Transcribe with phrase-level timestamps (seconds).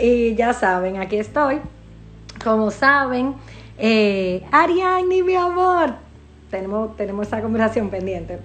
[0.00, 1.60] Y ya saben, aquí estoy.
[2.42, 3.34] Como saben,
[3.78, 5.94] eh, Ariane, mi amor,
[6.50, 8.38] tenemos, tenemos esa conversación pendiente.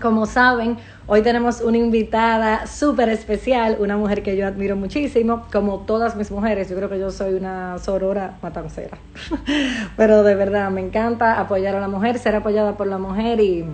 [0.00, 0.76] Como saben,
[1.06, 6.30] hoy tenemos una invitada súper especial, una mujer que yo admiro muchísimo, como todas mis
[6.30, 8.98] mujeres, yo creo que yo soy una sorora matancera,
[9.96, 13.64] pero de verdad me encanta apoyar a la mujer, ser apoyada por la mujer y,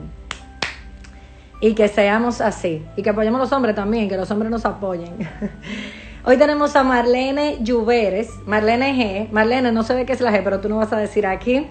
[1.60, 4.64] y que seamos así, y que apoyemos a los hombres también, que los hombres nos
[4.64, 5.16] apoyen.
[6.26, 9.30] Hoy tenemos a Marlene Lluveres, Marlene G.
[9.30, 11.66] Marlene, no sé de qué es la G, pero tú no vas a decir aquí.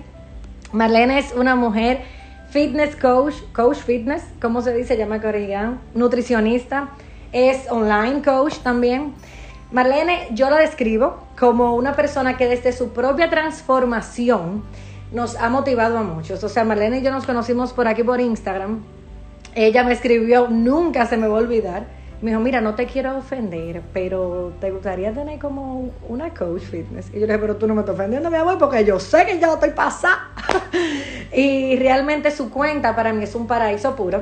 [0.71, 2.01] Marlene es una mujer
[2.51, 4.95] fitness coach, coach fitness, ¿cómo se dice?
[4.95, 6.89] Llama Corrigan, nutricionista,
[7.31, 9.15] es online coach también.
[9.71, 14.63] Marlene, yo la describo como una persona que desde su propia transformación
[15.11, 16.43] nos ha motivado a muchos.
[16.43, 18.83] O sea, Marlene y yo nos conocimos por aquí por Instagram.
[19.55, 23.17] Ella me escribió, nunca se me va a olvidar me dijo, mira, no te quiero
[23.17, 27.09] ofender, pero te gustaría tener como una coach fitness.
[27.09, 29.25] Y yo le dije, pero tú no me estás ofendiendo, mi amor, porque yo sé
[29.25, 30.29] que ya estoy pasada.
[31.33, 34.21] y realmente su cuenta para mí es un paraíso puro.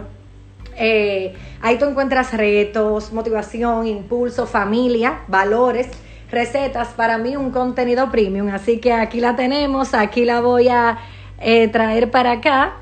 [0.78, 5.88] Eh, ahí tú encuentras retos, motivación, impulso, familia, valores,
[6.32, 6.88] recetas.
[6.96, 8.50] Para mí un contenido premium.
[8.50, 10.98] Así que aquí la tenemos, aquí la voy a
[11.40, 12.78] eh, traer para acá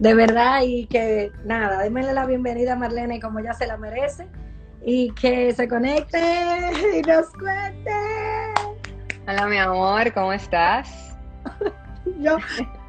[0.00, 4.26] de verdad y que nada, démosle la bienvenida a Marlene como ya se la merece
[4.82, 6.18] y que se conecte
[6.96, 7.92] y nos cuente.
[9.28, 11.14] Hola mi amor, ¿cómo estás?
[12.18, 12.38] yo,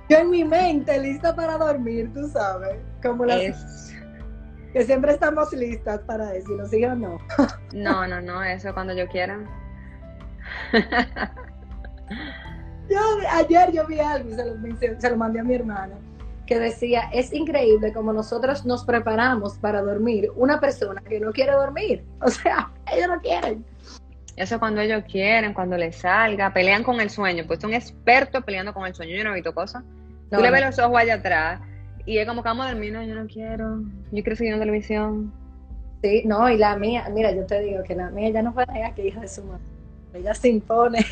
[0.07, 3.93] yo en mi mente lista para dormir, tú sabes, como las...
[4.71, 7.17] Que siempre estamos listas para decirlo, ¿sí o no?
[7.73, 9.37] no, no, no, eso cuando yo quiera.
[12.89, 12.99] yo,
[13.33, 15.93] ayer yo vi algo y se lo, se lo mandé a mi hermana
[16.45, 21.53] que decía, es increíble como nosotros nos preparamos para dormir una persona que no quiere
[21.53, 22.03] dormir.
[22.21, 23.65] O sea, ellos no quieren.
[24.35, 28.73] Eso cuando ellos quieren, cuando les salga, pelean con el sueño, pues son expertos peleando
[28.73, 29.15] con el sueño.
[29.15, 29.83] Yo no he visto cosas.
[30.29, 31.59] Tú le ves los ojos allá atrás
[32.05, 33.81] y es como que vamos a dormir, no, yo no quiero,
[34.11, 35.33] yo quiero seguir en televisión.
[36.01, 38.65] Sí, no, y la mía, mira, yo te digo que la mía ya no fue
[38.67, 39.63] negar que hija de su madre.
[40.13, 41.05] Ella se impone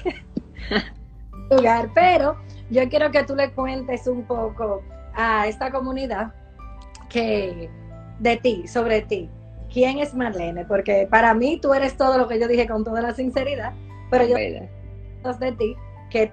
[1.52, 2.38] lugar, pero
[2.70, 4.84] yo quiero que tú le cuentes un poco
[5.14, 6.34] a esta comunidad
[7.10, 7.70] que
[8.20, 9.30] de ti, sobre ti.
[9.72, 10.66] ¿Quién es Marlene?
[10.66, 13.74] Porque para mí tú eres todo lo que yo dije con toda la sinceridad,
[14.10, 15.76] pero yo de ti
[16.10, 16.32] que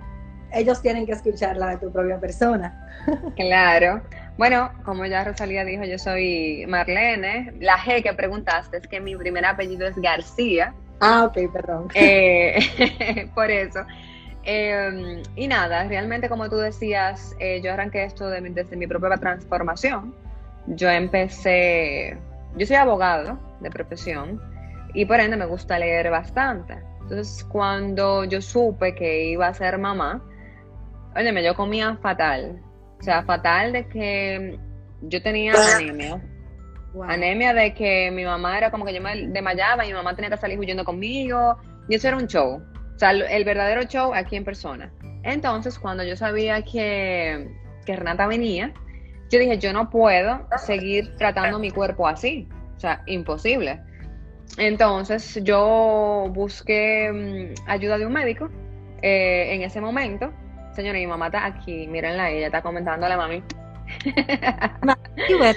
[0.52, 2.82] ellos tienen que escuchar la de tu propia persona.
[3.36, 4.02] Claro.
[4.36, 7.54] Bueno, como ya Rosalía dijo, yo soy Marlene.
[7.60, 10.74] La G que preguntaste es que mi primer apellido es García.
[11.00, 11.88] Ah, ok, perdón.
[11.94, 12.58] Eh,
[13.34, 13.80] por eso.
[14.48, 20.14] Em, y nada, realmente como tú decías, eh, yo arranqué esto desde mi propia transformación.
[20.68, 22.16] Yo empecé,
[22.56, 24.40] yo soy abogado de profesión
[24.94, 26.78] y por ende me gusta leer bastante.
[27.02, 30.22] Entonces cuando yo supe que iba a ser mamá,
[31.16, 32.60] óyeme, yo comía fatal.
[33.00, 34.60] O sea, fatal de que
[35.02, 36.22] yo tenía anemia.
[37.08, 40.30] Anemia de que mi mamá era como que yo me desmayaba y mi mamá tenía
[40.30, 41.56] que salir huyendo conmigo.
[41.88, 42.62] Y eso era un show.
[42.96, 44.90] O sea, el verdadero show aquí en persona.
[45.22, 47.46] Entonces, cuando yo sabía que,
[47.84, 48.72] que Renata venía,
[49.30, 52.48] yo dije, yo no puedo seguir tratando mi cuerpo así.
[52.76, 53.80] O sea, imposible.
[54.56, 58.48] Entonces, yo busqué mm, ayuda de un médico
[59.02, 60.32] eh, en ese momento.
[60.72, 63.42] Señora, mi mamá está aquí, mírenla, ella está comentando a la mami.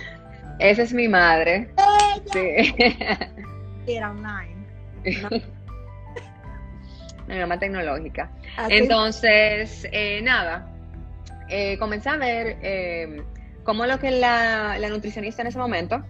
[0.59, 1.69] Esa es mi madre.
[2.33, 2.75] Sí.
[3.87, 4.59] Era online
[7.35, 8.31] mi mamá tecnológica.
[8.69, 10.67] Entonces, eh, nada,
[11.47, 13.23] eh, comencé a ver eh,
[13.63, 16.03] cómo lo que la, la, nutricionista en ese momento,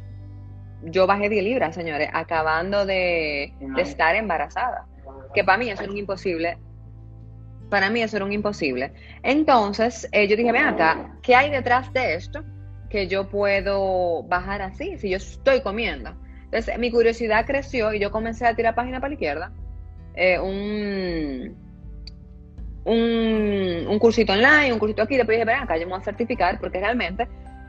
[0.84, 4.86] yo bajé 10 libras, señores, acabando de, estar embarazada,
[5.34, 6.58] que para mí eso era un imposible.
[7.70, 8.94] Para mí eso era un imposible.
[9.22, 12.44] Entonces, yo dije, ven acá, ¿qué hay detrás de esto
[12.90, 16.16] que yo puedo bajar así si yo estoy comiendo?
[16.46, 19.52] Entonces, mi curiosidad creció y yo comencé a tirar página para la izquierda
[20.20, 21.56] eh, un,
[22.84, 26.60] un, cursito online, un cursito aquí, después dije, ven acá, yo me voy a certificar
[26.60, 27.26] porque realmente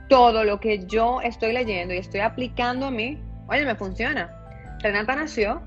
[0.08, 4.36] todo lo que yo estoy leyendo y estoy aplicando a mí, oye, me funciona.
[4.80, 5.62] Renata nació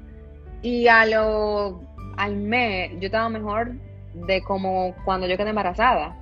[0.62, 1.82] y a lo,
[2.18, 3.76] al mes yo estaba mejor
[4.14, 6.18] de como cuando yo quedé embarazada.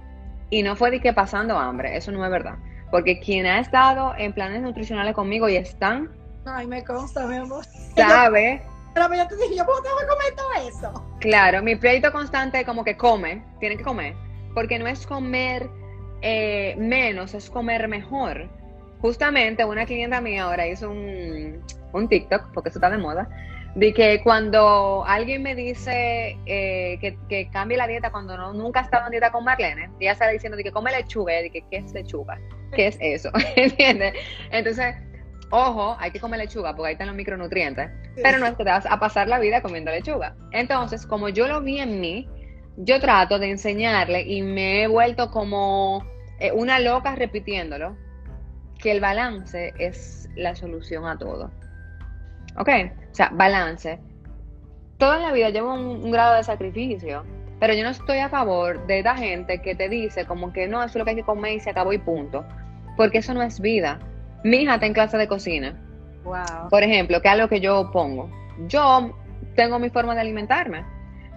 [0.51, 2.59] Y no fue de que pasando hambre, eso no es verdad.
[2.91, 6.11] Porque quien ha estado en planes nutricionales conmigo y están...
[6.45, 7.65] Ay, me consta, mi amor.
[7.95, 8.61] Sabe
[8.93, 11.17] pero yo te dije, ¿yo puedo tengo que comer todo eso?
[11.19, 14.15] Claro, mi pleito constante es como que come, tiene que comer.
[14.53, 15.69] Porque no es comer
[16.21, 18.49] eh, menos, es comer mejor.
[18.99, 23.29] Justamente una clienta mía ahora hizo un, un TikTok, porque eso está de moda,
[23.75, 26.99] De que cuando alguien me dice eh,
[27.29, 30.57] que, cambie la dieta cuando no, nunca estaba en dieta con Marlene, ella está diciendo
[30.57, 32.39] de que come lechuga, de que ¿qué es lechuga?
[32.73, 33.31] ¿Qué es eso?
[33.55, 34.13] ¿Entiendes?
[34.51, 34.95] Entonces,
[35.51, 38.71] ojo, hay que comer lechuga porque ahí están los micronutrientes, pero no es que te
[38.71, 40.35] vas a pasar la vida comiendo lechuga.
[40.51, 42.27] Entonces, como yo lo vi en mí,
[42.77, 46.03] yo trato de enseñarle y me he vuelto como
[46.39, 47.95] eh, una loca repitiéndolo,
[48.79, 51.51] que el balance es la solución a todo.
[52.57, 52.69] ¿Ok?
[53.11, 53.99] O sea, balance.
[54.97, 57.23] Toda la vida llevo un, grado de sacrificio,
[57.59, 60.79] pero yo no estoy a favor de esta gente que te dice como que no,
[60.79, 62.45] eso es lo que hay que comer y se acabó y punto.
[62.97, 63.99] Porque eso no es vida.
[64.43, 65.79] Mi hija está en clase de cocina.
[66.23, 66.69] Wow.
[66.69, 68.29] Por ejemplo, que es algo que yo pongo.
[68.67, 69.15] Yo
[69.55, 70.85] tengo mi forma de alimentarme.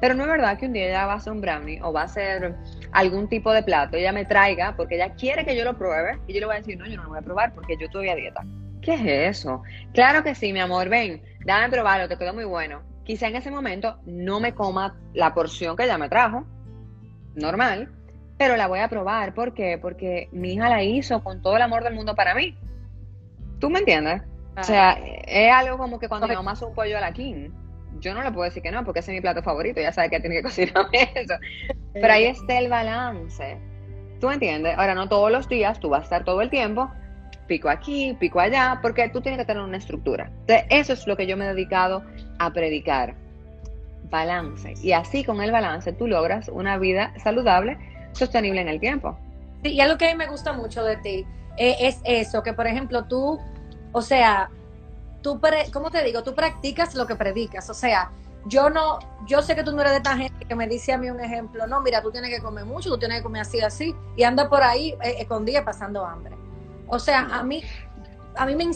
[0.00, 2.02] Pero no es verdad que un día ella va a hacer un brownie o va
[2.02, 2.54] a hacer
[2.92, 6.34] algún tipo de plato, ella me traiga porque ella quiere que yo lo pruebe y
[6.34, 8.08] yo le voy a decir, no, yo no lo voy a probar porque yo estoy
[8.08, 8.44] a dieta.
[8.82, 9.62] ¿Qué es eso?
[9.94, 12.82] Claro que sí, mi amor, ven, dame probarlo, te quedó muy bueno.
[13.04, 16.44] Quizá en ese momento no me coma la porción que ella me trajo,
[17.34, 17.90] normal,
[18.36, 19.32] pero la voy a probar.
[19.32, 19.78] ¿Por qué?
[19.80, 22.56] Porque mi hija la hizo con todo el amor del mundo para mí.
[23.64, 24.20] ¿Tú me entiendes?
[24.58, 24.92] O sea,
[25.26, 27.48] es algo como que cuando mi mamá hace un pollo a la king,
[27.98, 30.10] yo no le puedo decir que no, porque ese es mi plato favorito, ya sabe
[30.10, 31.32] que tiene que cocinarme eso.
[31.94, 33.58] Pero ahí está el balance.
[34.20, 34.76] ¿Tú me entiendes?
[34.76, 36.90] Ahora, no todos los días, tú vas a estar todo el tiempo
[37.46, 40.30] pico aquí, pico allá, porque tú tienes que tener una estructura.
[40.40, 42.04] Entonces, eso es lo que yo me he dedicado
[42.38, 43.14] a predicar.
[44.10, 44.74] Balance.
[44.82, 47.78] Y así con el balance tú logras una vida saludable,
[48.12, 49.18] sostenible en el tiempo.
[49.62, 51.26] Sí, y algo que a mí me gusta mucho de ti
[51.56, 53.38] eh, es eso, que por ejemplo tú,
[53.94, 54.50] o sea,
[55.22, 55.40] tú,
[55.72, 56.24] ¿cómo te digo?
[56.24, 57.70] Tú practicas lo que predicas.
[57.70, 58.10] O sea,
[58.46, 60.98] yo no, yo sé que tú no eres de esta gente que me dice a
[60.98, 63.60] mí un ejemplo, no, mira, tú tienes que comer mucho, tú tienes que comer así,
[63.60, 66.36] así, y anda por ahí eh, escondida pasando hambre.
[66.88, 67.62] O sea, a mí,
[68.36, 68.70] a mí me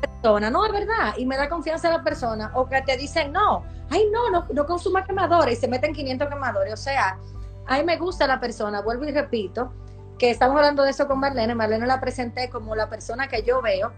[0.00, 3.32] persona, no, es verdad, y me da confianza a la persona, o que te dicen,
[3.32, 7.18] no, ay, no, no, no consuma quemadores, y se meten 500 quemadores, o sea,
[7.66, 9.72] a mí me gusta la persona, vuelvo y repito,
[10.18, 13.62] que estamos hablando de eso con Marlene, Marlene la presenté como la persona que yo
[13.62, 13.92] veo,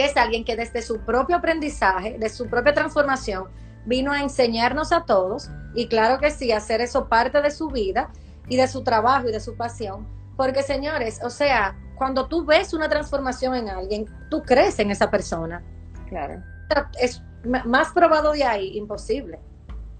[0.00, 3.48] que es alguien que desde su propio aprendizaje, de su propia transformación,
[3.84, 8.10] vino a enseñarnos a todos, y claro que sí, hacer eso parte de su vida
[8.48, 10.08] y de su trabajo y de su pasión,
[10.38, 15.10] porque señores, o sea, cuando tú ves una transformación en alguien, tú crees en esa
[15.10, 15.62] persona.
[16.08, 16.42] Claro.
[16.98, 19.38] Es más probado de ahí, imposible.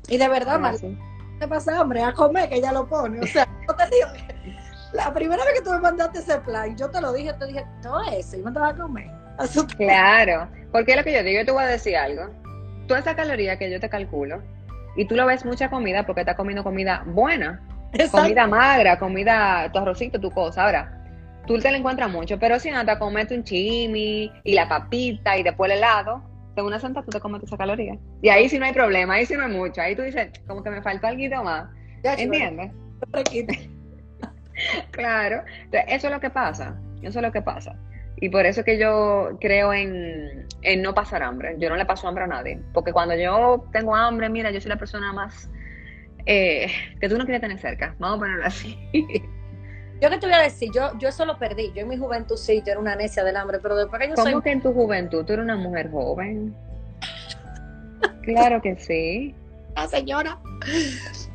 [0.09, 3.21] Y de verdad, Mar, te pasa hambre a comer, que ella lo pone.
[3.21, 4.09] O sea, yo te digo
[4.95, 7.67] la primera vez que tú me mandaste ese plan, yo te lo dije, te dije,
[7.83, 9.20] todo eso, y me a comer.
[9.77, 12.31] Claro, porque es lo que yo digo, yo te voy a decir algo.
[12.87, 14.43] Tú esa caloría que yo te calculo,
[14.97, 17.61] y tú lo ves mucha comida porque estás comiendo comida buena,
[18.11, 20.65] comida magra, comida, tu arrocito, tu cosa.
[20.65, 21.03] Ahora,
[21.47, 25.37] tú te la encuentras mucho, pero si no te comes un chimi y la papita
[25.37, 26.23] y después el helado,
[26.57, 27.97] en una santa tú te comes esa caloría.
[28.23, 29.81] Y ahí sí no hay problema, ahí sí no hay mucho.
[29.81, 31.71] Ahí tú dices, como que me falta algo más.
[32.03, 32.73] ¿Entiendes?
[34.91, 35.45] claro.
[35.89, 36.77] eso es lo que pasa.
[37.03, 37.77] Eso es lo que pasa.
[38.21, 41.57] Y por eso que yo creo en, en, no pasar hambre.
[41.59, 42.61] Yo no le paso hambre a nadie.
[42.75, 45.49] Porque cuando yo tengo hambre, mira, yo soy la persona más
[46.27, 46.71] eh,
[47.01, 47.95] que tú no quieres tener cerca.
[47.99, 48.79] Vamos a ponerlo así.
[50.01, 51.73] Yo que te voy a decir, yo, yo eso lo perdí.
[51.75, 54.15] Yo en mi juventud sí, yo era una necia del hambre, pero después que yo
[54.15, 56.55] ¿Cómo que en tu juventud tú eres una mujer joven?
[58.23, 59.35] claro que sí.
[59.77, 60.39] La señora.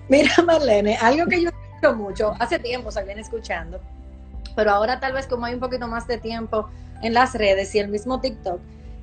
[0.10, 3.80] Mira, Marlene, algo que yo escucho mucho, hace tiempo se viene escuchando,
[4.56, 6.70] pero ahora tal vez como hay un poquito más de tiempo
[7.02, 8.60] en las redes y el mismo TikTok,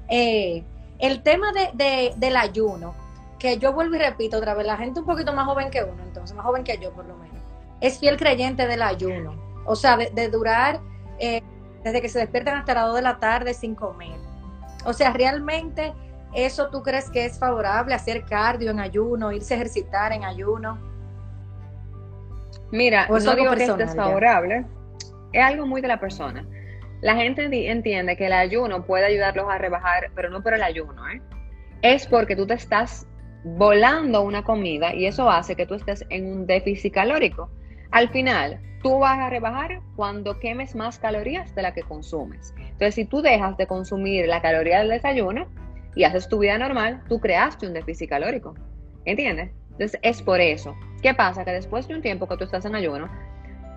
[0.08, 0.64] eh,
[0.98, 2.94] el tema de, del ayuno,
[3.38, 6.02] que yo vuelvo y repito otra vez, la gente un poquito más joven que uno,
[6.04, 7.42] entonces más joven que yo por lo menos,
[7.80, 10.80] es fiel creyente del ayuno o sea, de, durar
[11.18, 11.42] eh,
[11.84, 14.18] desde que se despiertan hasta las 2 de la tarde sin comer.
[14.84, 15.92] O sea, realmente
[16.34, 20.78] eso tú crees que es favorable, hacer cardio en ayuno, irse a ejercitar en ayuno.
[22.70, 24.64] Mira, no digo que es favorable,
[25.32, 26.44] es algo muy de la persona.
[27.02, 31.08] La gente entiende que el ayuno puede ayudarlos a rebajar, pero no por el ayuno,
[31.08, 31.20] ¿eh?
[31.82, 33.08] Es porque tú te estás
[33.44, 37.50] volando una comida y eso hace que tú estés en un déficit calórico.
[37.90, 42.54] Al final, tú vas a rebajar cuando quemes más calorías de la que consumes.
[42.56, 45.48] Entonces, si tú dejas de consumir la caloría del desayuno
[45.96, 48.54] y haces tu vida normal, tú creaste un déficit calórico.
[49.04, 49.50] ¿Entiendes?
[49.72, 50.76] Entonces, es por eso.
[51.02, 51.44] ¿Qué pasa?
[51.44, 53.10] Que después de un tiempo que tú estás en ayuno,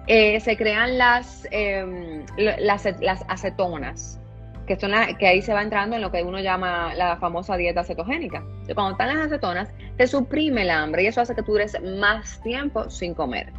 [0.07, 2.85] eh, se crean las, em, las,
[3.27, 4.19] acetonas,
[4.67, 7.83] que, son que ahí se va entrando en lo que uno llama la famosa dieta
[7.83, 8.43] cetogénica.
[8.73, 12.41] Cuando están las acetonas, te suprime el hambre y eso hace que tú dures más
[12.41, 13.51] tiempo sin comer.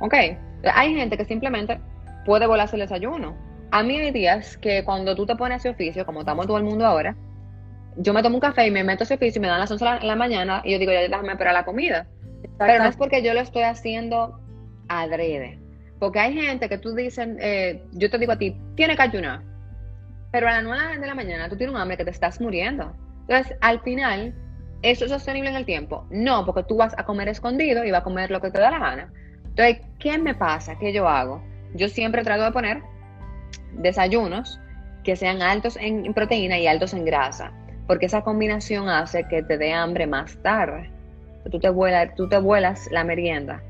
[0.00, 0.14] ¿Ok?
[0.74, 1.80] Hay gente que simplemente
[2.24, 3.34] puede volarse el desayuno.
[3.70, 6.64] A mí hay días que cuando tú te pones ese oficio, como estamos todo el
[6.64, 7.16] mundo ahora,
[7.96, 9.84] yo me tomo un café y me meto ese oficio y me dan las 11
[9.84, 12.06] de la mañana y yo digo, ya déjame esperar la comida.
[12.58, 14.38] Pero no es porque yo lo estoy haciendo
[14.88, 15.65] adrede.
[15.98, 19.42] Porque hay gente que tú dices, eh, yo te digo a ti, tiene que ayunar.
[20.30, 22.92] Pero a las 9 de la mañana tú tienes un hambre que te estás muriendo.
[23.20, 24.34] Entonces, al final,
[24.82, 26.06] ¿eso es sostenible en el tiempo?
[26.10, 28.70] No, porque tú vas a comer escondido y vas a comer lo que te da
[28.70, 29.12] la gana.
[29.44, 30.78] Entonces, ¿qué me pasa?
[30.78, 31.42] ¿Qué yo hago?
[31.74, 32.82] Yo siempre trato de poner
[33.72, 34.60] desayunos
[35.02, 37.52] que sean altos en proteína y altos en grasa,
[37.86, 40.90] porque esa combinación hace que te dé hambre más tarde.
[41.50, 43.62] Tú te, vuelas, tú te vuelas la merienda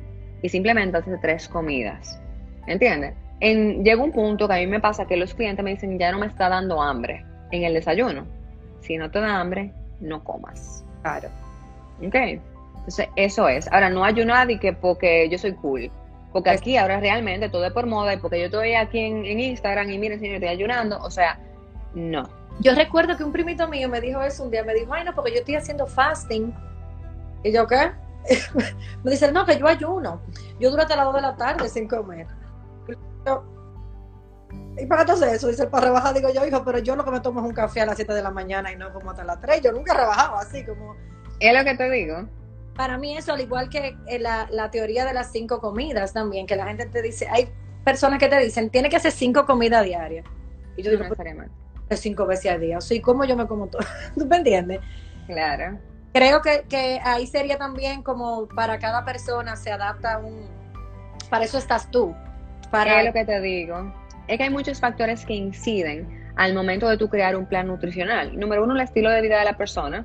[0.47, 2.21] y simplemente haces tres comidas.
[2.69, 3.15] ¿Entiendes?
[3.41, 6.13] En, llega un punto que a mí me pasa que los clientes me dicen, ya
[6.13, 8.25] no me está dando hambre en el desayuno.
[8.81, 10.85] Si no te da hambre, no comas.
[11.03, 11.31] Claro.
[11.99, 12.15] ¿Ok?
[12.15, 13.67] Entonces, eso es.
[13.73, 15.91] Ahora, no ayunar y que porque yo soy cool.
[16.33, 19.91] Porque aquí ahora realmente todo es por moda y porque yo estoy aquí en, Instagram
[19.91, 21.01] y miren, señor, estoy ayunando.
[21.03, 21.41] O sea,
[21.93, 22.29] no.
[22.61, 24.63] Yo recuerdo que un primito mío me dijo eso un día.
[24.63, 26.55] Me dijo, ay, no, porque yo estoy haciendo fasting.
[27.43, 27.91] ¿Y yo qué?
[29.05, 30.21] me dice, no, que yo ayuno.
[30.59, 32.27] Yo duro hasta las 2 de la tarde sin comer.
[34.79, 35.49] ¿Y para qué haces eso?
[35.49, 36.15] Dice, para rebajar.
[36.15, 38.13] Digo yo, hijo, pero yo lo que me tomo es un café a las 7
[38.13, 39.63] de la mañana y no como hasta las 3.
[39.63, 40.97] Yo nunca he rebajado así como...
[41.41, 42.29] Es lo que te digo.
[42.75, 46.47] Para mí eso, al igual que eh, la, la teoría de las cinco comidas también,
[46.47, 47.49] que la gente te dice, hay
[47.85, 50.27] personas que te dicen, tiene que hacer cinco comidas diarias.
[50.77, 52.79] Y yo digo, no, cinco veces al día.
[52.79, 53.83] O sea, ¿cómo yo me como todo?
[54.15, 54.81] ¿Tú me entiendes?
[55.27, 55.79] Claro
[56.17, 60.49] creo que, que, ahí sería también como para cada persona se adapta un...
[61.31, 62.15] Para eso estás tú.
[62.71, 63.01] Para...
[63.01, 63.93] Es lo que te digo.
[64.29, 68.39] Es que hay muchos factores que inciden al momento de tú crear un plan nutricional.
[68.39, 70.05] Número uno, el estilo de vida de la persona,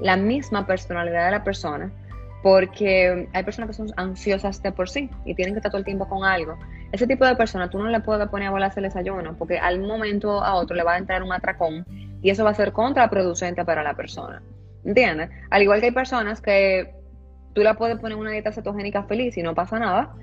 [0.00, 1.90] la misma personalidad de la persona,
[2.42, 5.84] porque hay personas que son ansiosas de por sí y tienen que estar todo el
[5.84, 6.58] tiempo con algo.
[6.90, 9.80] Ese tipo de persona tú no le puedes poner a volarse el desayuno porque al
[9.80, 11.86] momento a otro le va a entrar un atracón
[12.20, 14.42] y eso va a ser contraproducente para la persona.
[14.84, 15.30] ¿Entiendes?
[15.50, 16.94] Al igual que hay personas que
[17.54, 20.14] tú la puedes poner una dieta cetogénica feliz y no pasa nada.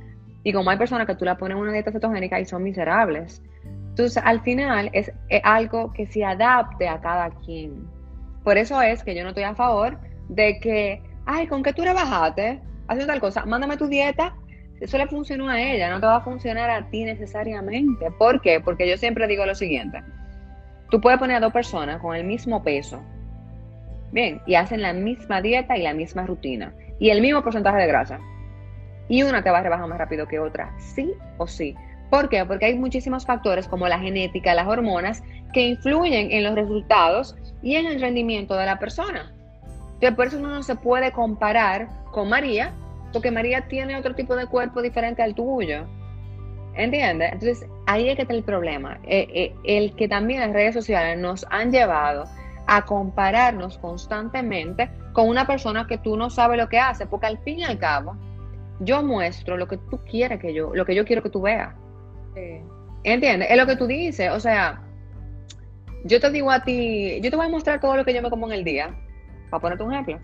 [0.44, 3.42] Y como hay personas que tú la pones una dieta cetogénica y son miserables.
[3.90, 5.12] Entonces, al final es,
[5.44, 7.86] algo que se adapte a cada quien.
[8.44, 10.00] Por eso es que yo no estoy a favor
[10.30, 12.62] de que, ay, ¿con qué tú rebajaste?
[12.88, 14.36] Haciendo tal cosa, mándame tu dieta.
[14.80, 18.10] Eso le funcionó a ella, no te va a funcionar a ti necesariamente.
[18.18, 18.62] ¿Por qué?
[18.62, 20.02] Porque yo siempre digo lo siguiente.
[20.90, 23.04] Tú puedes poner a dos personas con el mismo peso,
[24.12, 27.88] Bien, y hacen la misma dieta y la misma rutina y el mismo porcentaje de
[27.88, 28.20] grasa.
[29.08, 31.76] Y una te va a rebajar más rápido que otra, sí o sí.
[32.10, 32.46] ¿Por qué?
[32.46, 35.24] Porque hay muchísimos factores como la genética, las hormonas,
[35.54, 39.32] que influyen en los resultados y en el rendimiento de la persona.
[39.94, 42.74] Entonces, por eso uno no se puede comparar con María,
[43.12, 45.86] porque María tiene otro tipo de cuerpo diferente al tuyo.
[46.76, 47.34] ¿Entiendes?
[47.34, 49.00] Entonces, ahí es que está el problema.
[49.04, 52.26] Eh, eh, el que también las redes sociales nos han llevado
[52.70, 57.40] a compararnos constantemente con una persona que tú no sabes lo que hace, porque al
[57.40, 58.16] fin y al cabo,
[58.80, 61.74] yo muestro lo que tú quieres que yo, lo que yo quiero que tú veas.
[63.04, 63.50] ¿Entiendes?
[63.50, 64.82] Es lo que tú dices, o sea,
[66.06, 68.30] yo te digo a ti, yo te voy a mostrar todo lo que yo me
[68.30, 68.96] como en el día,
[69.50, 70.20] para ponerte un ejemplo.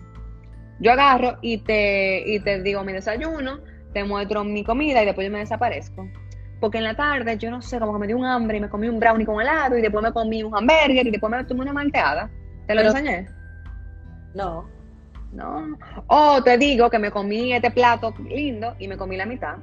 [0.78, 3.58] Yo agarro y te, y te digo mi desayuno,
[3.92, 6.06] te muestro mi comida y después yo me desaparezco.
[6.60, 8.68] Porque en la tarde, yo no sé, como que me dio un hambre y me
[8.68, 11.62] comí un brownie con helado y después me comí un hamburger y después me tomé
[11.62, 12.30] una malteada.
[12.66, 13.26] ¿Te lo enseñé?
[14.34, 14.68] No.
[15.32, 15.76] No.
[16.06, 19.56] O te digo que me comí este plato lindo y me comí la mitad.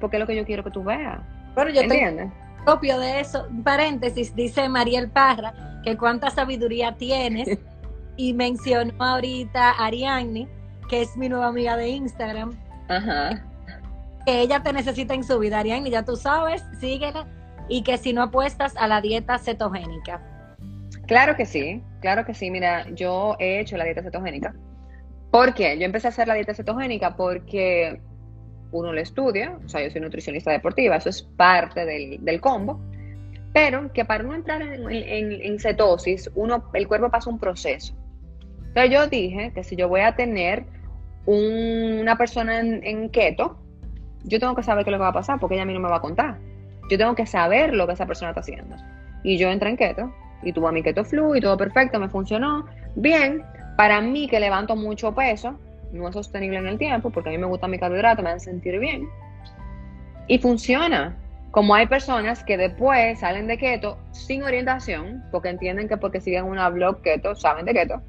[0.00, 1.20] Porque es lo que yo quiero que tú veas.
[1.56, 2.30] Pero yo ¿Entiendes?
[2.64, 7.58] propio de eso, paréntesis, dice Mariel Parra, que cuánta sabiduría tienes.
[8.16, 10.48] y mencionó ahorita a Ariadne,
[10.88, 12.52] que es mi nueva amiga de Instagram.
[12.88, 13.42] Ajá
[14.24, 17.26] que ella te necesita en su vida, Ariane, ya tú sabes, síguela,
[17.68, 20.22] y que si no apuestas a la dieta cetogénica.
[21.06, 22.50] Claro que sí, claro que sí.
[22.50, 24.54] Mira, yo he hecho la dieta cetogénica.
[25.30, 25.78] ¿Por qué?
[25.78, 28.00] Yo empecé a hacer la dieta cetogénica porque
[28.72, 32.80] uno lo estudia, o sea, yo soy nutricionista deportiva, eso es parte del, combo,
[33.52, 37.94] pero que para no entrar en, cetosis, uno, el cuerpo pasa un proceso.
[38.68, 40.64] Entonces yo dije que si yo voy a tener
[41.26, 43.63] una persona en keto,
[44.24, 45.74] yo tengo que saber qué es lo que va a pasar porque ella a mí
[45.74, 46.38] no me va a contar.
[46.90, 48.76] Yo tengo que saber lo que esa persona está haciendo.
[49.22, 50.12] Y yo entré en keto
[50.42, 53.42] y tuve mi keto flu y todo perfecto, me funcionó bien.
[53.76, 55.58] Para mí que levanto mucho peso,
[55.92, 58.50] no es sostenible en el tiempo porque a mí me gusta mi carbohidrato, me hace
[58.50, 59.08] sentir bien.
[60.26, 61.16] Y funciona.
[61.50, 66.46] Como hay personas que después salen de keto sin orientación, porque entienden que porque siguen
[66.46, 68.02] una blog keto, saben de keto.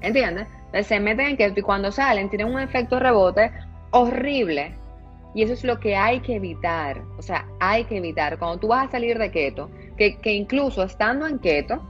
[0.00, 0.46] ¿Entiendes?
[0.82, 3.50] se meten en keto y cuando salen tienen un efecto rebote
[3.90, 4.74] horrible
[5.38, 7.00] y eso es lo que hay que evitar.
[7.16, 8.40] O sea, hay que evitar.
[8.40, 11.80] Cuando tú vas a salir de keto, que, incluso estando en keto,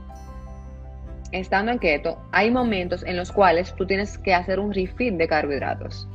[1.31, 5.27] estando en keto, hay momentos en los cuales tú tienes que hacer un refit de
[5.27, 6.07] carbohidratos.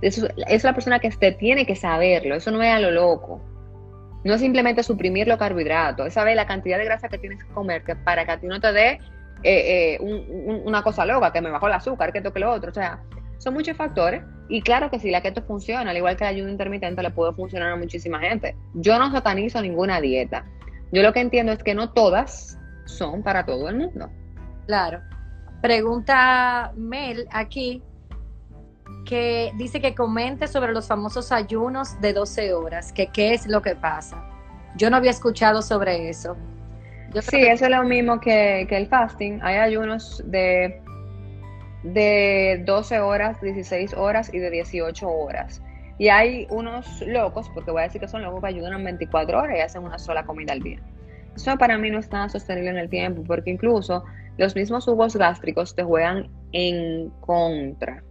[0.00, 3.40] Eso, es la persona que te tiene que saberlo, eso no es a lo loco.
[4.24, 7.54] No es simplemente suprimir los carbohidratos, es saber la cantidad de grasa que tienes que
[7.54, 8.98] comer que para que a ti no te dé
[9.44, 12.72] eh, eh, una cosa loca, que me bajó el azúcar, que esto, que lo otro.
[12.72, 13.04] O sea,
[13.38, 14.24] son muchos factores.
[14.52, 17.32] Y claro que si la keto funciona, al igual que el ayuno intermitente, le puede
[17.32, 18.54] funcionar a muchísima gente.
[18.74, 20.44] Yo no satanizo ninguna dieta.
[20.92, 24.10] Yo lo que entiendo es que no todas son para todo el mundo.
[24.66, 25.00] Claro.
[25.62, 27.82] Pregunta Mel aquí,
[29.06, 33.62] que dice que comente sobre los famosos ayunos de 12 horas, que qué es lo
[33.62, 34.22] que pasa.
[34.76, 36.36] Yo no había escuchado sobre eso.
[37.22, 39.40] sí, eso es lo mismo que, el fasting.
[39.42, 40.82] Hay ayunos de,
[41.82, 45.62] de 12 horas, 16 horas y de 18 horas.
[45.98, 49.56] Y hay unos locos, porque voy a decir que son locos que ayudan 24 horas
[49.56, 50.80] y hacen una sola comida al día.
[51.36, 54.04] Eso para mí no es nada sostenible en el tiempo, porque incluso
[54.36, 58.02] los mismos jugos gástricos te juegan en contra.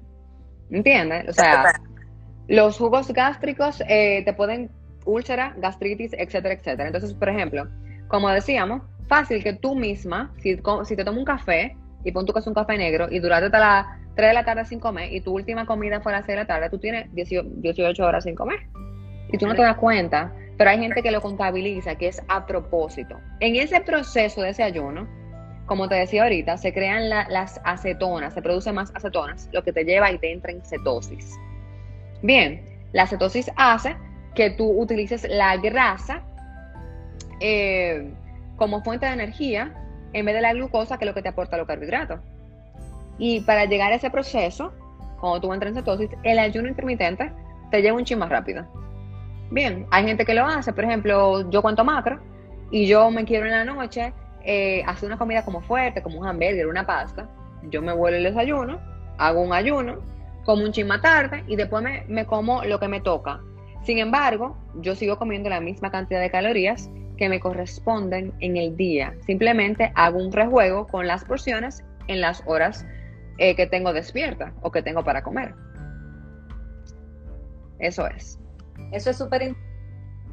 [0.70, 1.30] ¿Entiendes?
[1.30, 1.74] O sea,
[2.48, 4.70] los jugos gástricos eh, te pueden
[5.06, 6.88] úlcera, gastritis, etcétera, etcétera.
[6.88, 7.68] Entonces, por ejemplo,
[8.08, 12.38] como decíamos, fácil que tú misma, si, si te tomas un café y pon tu
[12.38, 15.22] es un café negro y duraste hasta las 3 de la tarde sin comer y
[15.22, 18.36] tu última comida fue a las 6 de la tarde, tú tienes 18 horas sin
[18.36, 18.60] comer.
[19.32, 22.46] Y tú no te das cuenta, pero hay gente que lo contabiliza, que es a
[22.46, 23.18] propósito.
[23.40, 25.08] En ese proceso de ese ayuno,
[25.66, 29.86] como te decía ahorita, se crean las acetonas, se producen más acetonas, lo que te
[29.86, 31.34] lleva y te entra en cetosis.
[32.22, 33.96] Bien, la cetosis hace
[34.36, 36.24] que tú utilices la grasa
[37.40, 38.12] eh,
[38.58, 39.74] como fuente de energía
[40.14, 42.20] en vez de la glucosa, que es lo que te aporta los carbohidratos.
[43.18, 44.74] Y para llegar a ese proceso,
[45.20, 47.32] cuando tú entras en cetosis, el ayuno intermitente
[47.70, 48.66] te lleva un chin más rápido.
[49.52, 52.20] Bien, hay gente que lo hace, por ejemplo, yo cuento macro
[52.72, 54.14] y yo me quiero en la noche
[54.44, 57.30] eh, hacer una comida como fuerte, como un hamburger, una pasta,
[57.64, 58.80] yo me vuelvo el desayuno,
[59.18, 60.00] hago un ayuno,
[60.46, 63.42] como un chisma tarde y después me como lo que me toca.
[63.84, 66.90] Sin embargo, yo sigo comiendo la misma cantidad de calorías
[67.22, 69.14] que me corresponden en el día.
[69.28, 72.84] Simplemente hago un rejuego con las porciones en las horas
[73.38, 75.54] eh, que tengo despierta o que tengo para comer.
[77.78, 78.40] Eso es.
[78.92, 79.56] Eso es súper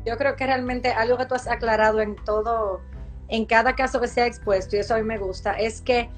[0.06, 2.80] Yo creo que realmente algo que tú has aclarado en todo
[3.28, 6.08] en cada caso que sea expuesto, y eso a mí me gusta, es que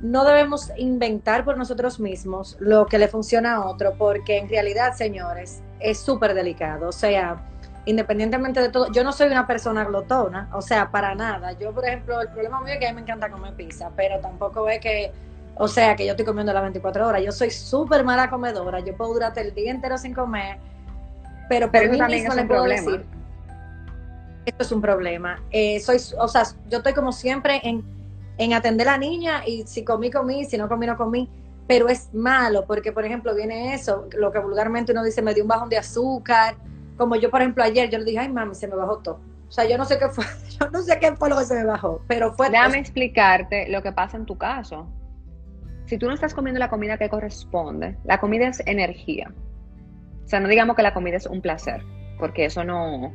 [0.00, 4.94] no debemos inventar por nosotros mismos lo que le funciona a otro, porque en realidad,
[4.94, 6.92] señores, es súper delicado.
[6.92, 7.44] Sea,
[7.88, 11.52] independientemente de todo, yo no soy una persona glotona, o sea, para nada.
[11.52, 14.20] Yo, por ejemplo, el problema mío es que a mí me encanta comer pizza, pero
[14.20, 15.12] tampoco es que,
[15.56, 17.22] o sea, que yo estoy comiendo las 24 horas.
[17.24, 20.58] Yo soy súper mala comedora, yo puedo durarte el día entero sin comer,
[21.48, 23.06] pero, por mí mismo le puedo decir
[24.48, 25.42] esto es un problema.
[25.50, 27.84] Eh, soy, o sea, yo estoy como siempre en,
[28.38, 31.28] en atender a la niña y si comí, comí, si no comí, no comí.
[31.66, 35.44] Pero es malo porque, por ejemplo, viene eso, lo que vulgarmente uno dice, me dio
[35.44, 36.56] un bajón de azúcar.
[36.98, 39.20] Como yo, por ejemplo, ayer, yo le dije, ay, mami, se me bajó todo.
[39.48, 40.24] O sea, yo no sé qué fue,
[40.60, 42.50] yo no sé qué fue lo que se me bajó, pero fue...
[42.50, 44.86] Déjame explicarte lo que pasa en tu caso.
[45.86, 49.32] Si tú no estás comiendo la comida que corresponde, la comida es energía.
[50.24, 51.82] O sea, no digamos que la comida es un placer,
[52.18, 53.10] porque eso no,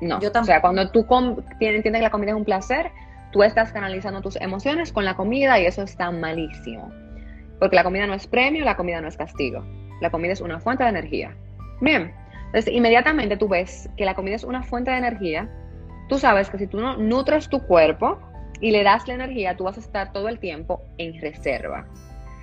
[0.00, 0.18] no.
[0.18, 1.06] o sea, cuando tú
[1.60, 2.90] entiendes que la comida es un placer,
[3.32, 6.90] tú estás canalizando tus emociones con la comida y eso está malísimo.
[7.58, 9.62] Porque la comida no es premio, la comida no es castigo.
[10.00, 11.36] La comida es una fuente de energía.
[11.82, 12.14] Bien,
[12.50, 15.48] entonces inmediatamente tú ves que la comida es una fuente de energía,
[16.08, 18.18] tú sabes que si tú no nutres tu cuerpo
[18.60, 21.86] y le das la energía, tú vas a estar todo el tiempo en reserva.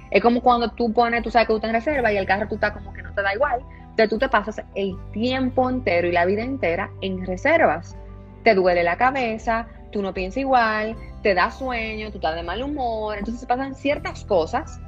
[0.10, 2.48] Es como cuando tú pones, tú sabes que tú estás en reserva y el carro
[2.48, 3.60] tú estás como que no te da igual,
[3.98, 7.98] entonces tú te pasas el tiempo entero y la vida entera en reservas.
[8.44, 12.62] Te duele la cabeza, tú no piensas igual, te da sueño, tú estás de mal
[12.62, 13.18] humor.
[13.18, 14.80] Entonces pasan ciertas cosas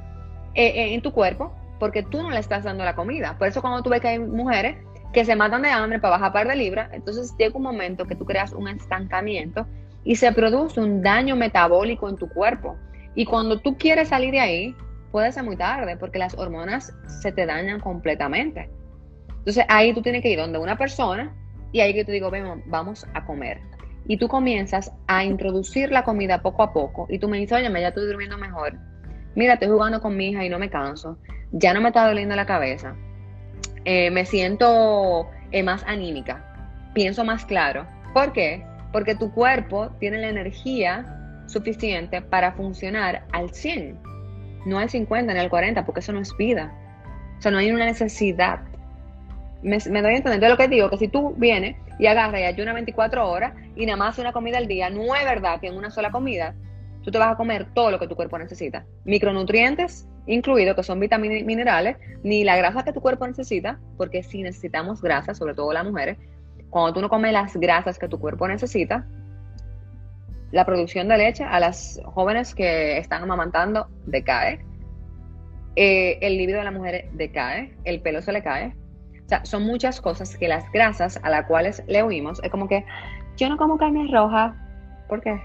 [0.54, 3.36] eh, eh, en tu cuerpo porque tú no le estás dando la comida.
[3.36, 4.76] Por eso cuando tú ves que hay mujeres
[5.12, 8.14] que se matan de hambre para bajar par de libras, entonces llega un momento que
[8.14, 9.66] tú creas un estancamiento
[10.04, 12.76] y se produce un daño metabólico en tu cuerpo.
[13.14, 14.76] Y cuando tú quieres salir de ahí,
[15.10, 18.70] puede ser muy tarde porque las hormonas se te dañan completamente.
[19.38, 21.34] Entonces ahí tú tienes que ir donde una persona
[21.72, 23.60] y ahí que te digo, ven, vamos a comer.
[24.06, 27.80] Y tú comienzas a introducir la comida poco a poco y tú me dices, oye,
[27.80, 28.78] ya estoy durmiendo mejor.
[29.34, 31.18] Mira, estoy jugando con mi hija y no me canso.
[31.52, 32.96] Ya no me está doliendo la cabeza.
[33.84, 36.44] Eh, me siento eh, más anímica.
[36.94, 37.86] Pienso más claro.
[38.12, 38.64] ¿Por qué?
[38.92, 43.98] Porque tu cuerpo tiene la energía suficiente para funcionar al 100,
[44.66, 46.72] no al 50 ni al 40, porque eso no es vida.
[47.38, 48.60] O sea, no hay una necesidad
[49.62, 50.50] me, doy a entender.
[50.50, 53.96] lo que digo, que si tú vienes y agarras y ayunas 24 horas y nada
[53.96, 56.54] más una comida al día, no es verdad que en una sola comida
[57.02, 58.84] tú te vas a comer todo lo que tu cuerpo necesita.
[59.04, 64.22] Micronutrientes incluidos, que son vitaminas y minerales, ni la grasa que tu cuerpo necesita, porque
[64.22, 66.18] si necesitamos grasa, sobre todo las mujeres,
[66.70, 69.06] cuando tú no comes las grasas que tu cuerpo necesita,
[70.52, 74.64] la producción de leche a las jóvenes que están amamantando decae,
[75.76, 78.74] eh, el líbido de la mujer decae, el pelo se le cae.
[79.24, 82.66] O sea, son muchas cosas que las grasas a las cuales le oímos, es como
[82.66, 82.84] que
[83.36, 84.56] yo no como carne roja,
[85.08, 85.40] ¿por qué?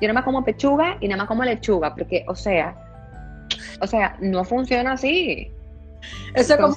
[0.00, 2.76] Yo nada más como pechuga y nada más como lechuga, porque, o sea,
[3.80, 5.50] o sea, no funciona así.
[6.34, 6.74] Eso es como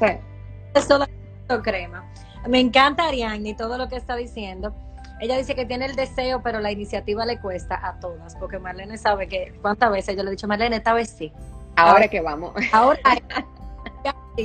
[1.62, 2.10] crema.
[2.48, 4.74] Me encanta Ariane y todo lo que está diciendo.
[5.20, 8.98] Ella dice que tiene el deseo, pero la iniciativa le cuesta a todas, porque Marlene
[8.98, 11.32] sabe que cuántas veces yo le he dicho, Marlene, esta vez sí.
[11.76, 12.54] Ahora, que vamos.
[12.72, 13.00] Ahora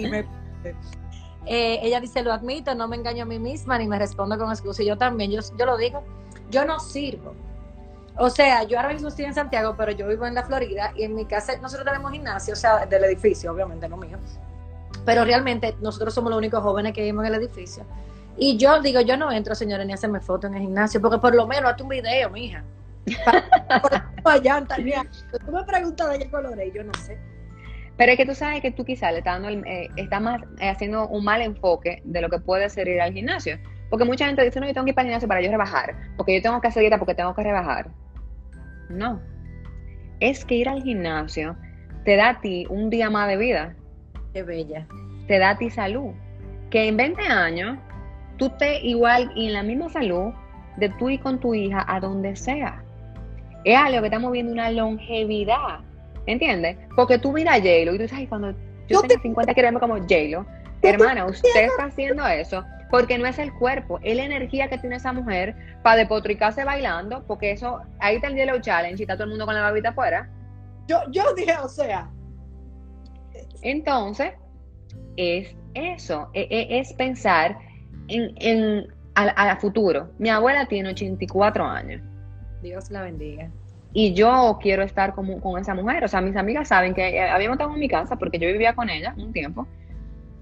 [1.46, 4.50] eh, ella dice, lo admito, no me engaño a mí misma ni me respondo con
[4.50, 4.80] excusas.
[4.80, 6.02] Y yo también, yo, yo lo digo,
[6.50, 7.34] yo no sirvo.
[8.18, 11.04] O sea, yo ahora mismo estoy en Santiago, pero yo vivo en la Florida y
[11.04, 14.18] en mi casa nosotros tenemos gimnasio, o sea, del edificio, obviamente, no mío.
[15.04, 17.84] Pero realmente nosotros somos los únicos jóvenes que vivimos en el edificio.
[18.38, 21.34] Y yo digo, yo no entro, señores, ni hacerme fotos en el gimnasio, porque por
[21.34, 22.64] lo menos hazte un video, mija.
[23.24, 23.44] Para,
[25.44, 27.18] tú me preguntas de qué color es, yo no sé.
[27.96, 31.08] Pero es que tú sabes que tú quizás le estás, dando eh, más eh, haciendo
[31.08, 33.58] un mal enfoque de lo que puede ser ir al gimnasio.
[33.88, 35.94] Porque mucha gente dice, no, yo tengo que ir para el gimnasio para yo rebajar,
[36.16, 37.88] porque yo tengo que hacer dieta porque tengo que rebajar.
[38.88, 39.20] No.
[40.20, 41.56] Es que ir al gimnasio
[42.04, 43.74] te da a ti un día más de vida.
[44.32, 44.86] Qué bella.
[45.26, 46.12] Te da a ti salud.
[46.70, 47.78] Que en 20 años
[48.36, 50.32] tú estés igual y en la misma salud
[50.76, 52.82] de tú y con tu hija a donde sea.
[53.64, 55.80] Es algo que estamos viendo una longevidad.
[56.26, 56.76] ¿Entiendes?
[56.94, 58.52] Porque tú miras a J-Lo y tú dices, cuando
[58.88, 60.46] yo, tengo 50 quiero verme como J-Lo.
[60.82, 64.96] Hermana, usted está haciendo eso porque no es el cuerpo, es la energía que tiene
[64.96, 69.24] esa mujer para depotricarse bailando, porque eso, ahí está el Yellow Challenge y está todo
[69.24, 70.30] el mundo con la barbita afuera.
[70.86, 72.08] Yo, yo dije, o sea.
[73.62, 74.32] Entonces,
[75.16, 77.58] es eso, es, e, es pensar
[78.08, 80.10] en, en a, futuro.
[80.18, 82.02] Mi abuela tiene 84 años.
[82.62, 83.50] Dios la bendiga.
[83.92, 86.04] Y yo quiero estar con, con esa mujer.
[86.04, 88.74] O sea, mis amigas saben que eh, habíamos estado en mi casa porque yo vivía
[88.74, 89.66] con ella un tiempo.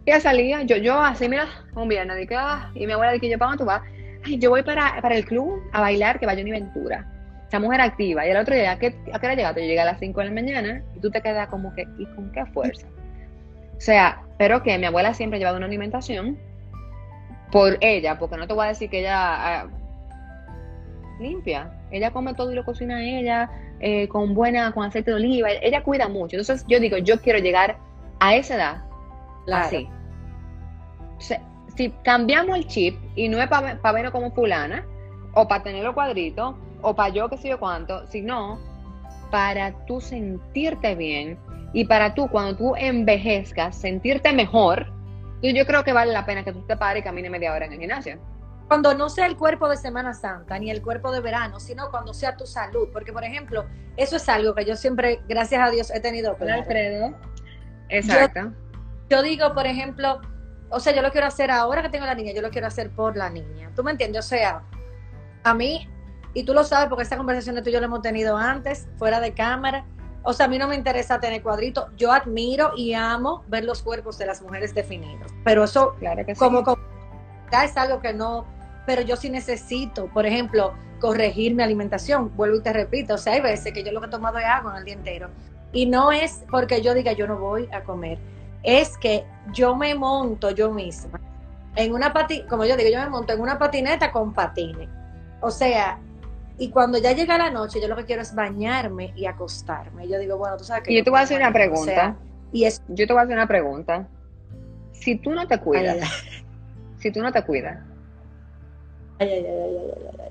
[0.07, 3.57] Y salía, yo, yo así, mira, un viernes, ah, y mi abuela dije, yo, ¿para
[3.57, 3.83] tú vas?
[4.25, 7.11] Ay, yo voy para, para el club a bailar que vaya a Ventura.
[7.49, 8.27] Esa mujer activa.
[8.27, 9.63] Y el otro día, ¿a qué, a qué hora llegaste?
[9.63, 12.07] Yo llegué a las 5 de la mañana y tú te quedas como que, ¿y
[12.15, 12.87] con qué fuerza?
[13.77, 16.39] O sea, pero que mi abuela siempre ha llevado una alimentación
[17.51, 19.67] por ella, porque no te voy a decir que ella ah,
[21.19, 21.71] limpia.
[21.91, 23.49] Ella come todo y lo cocina ella,
[23.81, 25.49] eh, con buena, con aceite de oliva.
[25.63, 26.37] Ella cuida mucho.
[26.37, 27.79] Entonces yo digo, yo quiero llegar
[28.21, 28.85] a esa edad
[29.53, 29.89] Así.
[31.19, 34.87] Si cambiamos el chip y no es para pa verlo como fulana,
[35.35, 38.59] o para tenerlo cuadrito, o para yo que sé yo cuánto, sino
[39.31, 41.39] para tú sentirte bien
[41.73, 44.93] y para tú, cuando tú envejezcas, sentirte mejor,
[45.43, 47.73] yo creo que vale la pena que tú te pares y camines media hora en
[47.73, 48.19] el gimnasio.
[48.69, 52.15] Cuando no sea el cuerpo de Semana Santa ni el cuerpo de verano, sino cuando
[52.15, 52.89] sea tu salud.
[52.93, 56.35] Porque, por ejemplo, eso es algo que yo siempre, gracias a Dios, he tenido.
[56.37, 56.63] Claro.
[56.63, 57.15] Alfredo.
[57.91, 58.53] Exacto.
[59.11, 60.21] Yo digo, por ejemplo,
[60.71, 62.91] o sea, yo lo quiero hacer ahora que tengo la niña, yo lo quiero hacer
[62.91, 63.71] por la niña.
[63.77, 64.25] ¿Tú me entiendes?
[64.25, 64.63] O sea,
[65.43, 65.89] a mí,
[66.33, 69.21] y tú lo sabes porque esta conversación tú y yo la hemos tenido antes, fuera
[69.21, 69.85] de cámara.
[70.23, 71.85] O sea, a mí no me interesa tener cuadritos.
[71.97, 75.31] Yo admiro y amo ver los cuerpos de las mujeres definidos.
[75.45, 76.83] Pero eso, claro que como, como
[77.63, 78.47] es algo que no,
[78.87, 82.35] pero yo sí necesito, por ejemplo, corregir mi alimentación.
[82.37, 84.45] Vuelvo y te repito, o sea, hay veces que yo lo que he tomado es
[84.47, 85.29] agua en el día entero.
[85.73, 88.19] Y no es porque yo diga yo no voy a comer
[88.65, 91.21] es que yo me monto yo misma
[91.77, 94.89] en una patineta, como yo digo, yo me monto en una patineta con patines.
[95.41, 95.99] O sea,
[96.57, 100.09] y cuando ya llega la noche, yo lo que quiero es bañarme y acostarme.
[100.09, 100.93] Yo digo, bueno, tú sabes que...
[100.93, 102.17] Y yo te voy a hacer una pregunta.
[102.53, 102.83] y es...
[102.89, 104.09] Yo te voy a hacer una pregunta.
[104.93, 105.99] Si tú no te cuidas,
[106.99, 107.79] si tú no te cuidas,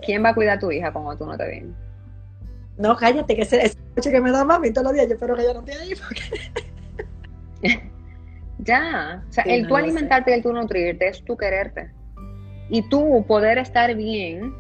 [0.05, 1.75] ¿quién va a cuidar a tu hija cuando tú no te vienes?
[2.77, 5.43] No, cállate, que ese, ese que me da mami todos los días, yo espero que
[5.43, 5.93] ella no esté ahí.
[7.61, 7.92] Porque...
[8.63, 11.91] Ya, o sea, el tú alimentarte y el tú nutrirte es tu quererte.
[12.69, 14.53] Y tú poder estar bien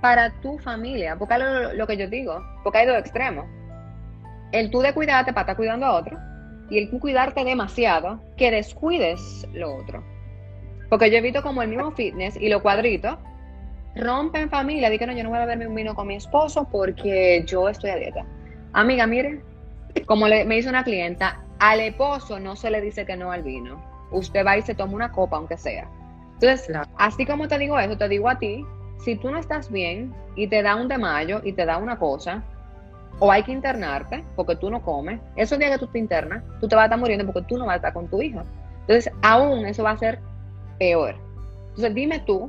[0.00, 3.46] para tu familia, porque es lo, lo, que yo digo, porque hay dos extremos.
[4.52, 6.16] El tú de cuidarte para estar cuidando a otro
[6.70, 10.04] y el tú cuidarte demasiado que descuides lo otro.
[10.88, 13.18] Porque yo he visto como el mismo fitness y los cuadritos
[13.96, 14.90] rompen familia.
[14.90, 17.90] Dicen, no, yo no voy a beberme un vino con mi esposo porque yo estoy
[17.90, 18.24] a dieta.
[18.72, 19.40] Amiga, mire,
[20.06, 23.42] como le, me hizo una clienta, al esposo no se le dice que no al
[23.42, 23.82] vino.
[24.10, 25.88] Usted va y se toma una copa, aunque sea.
[26.34, 28.64] Entonces, así como te digo eso, te digo a ti,
[28.98, 31.98] si tú no estás bien y te da un de mayo y te da una
[31.98, 32.42] cosa,
[33.18, 35.20] o hay que internarte porque tú no comes.
[35.36, 37.66] Esos días que tú te internas, tú te vas a estar muriendo porque tú no
[37.66, 38.44] vas a estar con tu hija.
[38.82, 40.20] Entonces, aún eso va a ser
[40.78, 41.16] peor.
[41.70, 42.48] Entonces, dime tú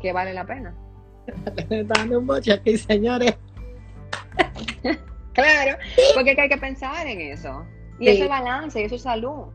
[0.00, 0.74] qué vale la pena.
[1.84, 3.36] dando un boche aquí, señores.
[5.42, 5.78] claro,
[6.14, 7.64] porque hay que pensar en eso.
[8.00, 9.46] Y ese balance, y eso es salud.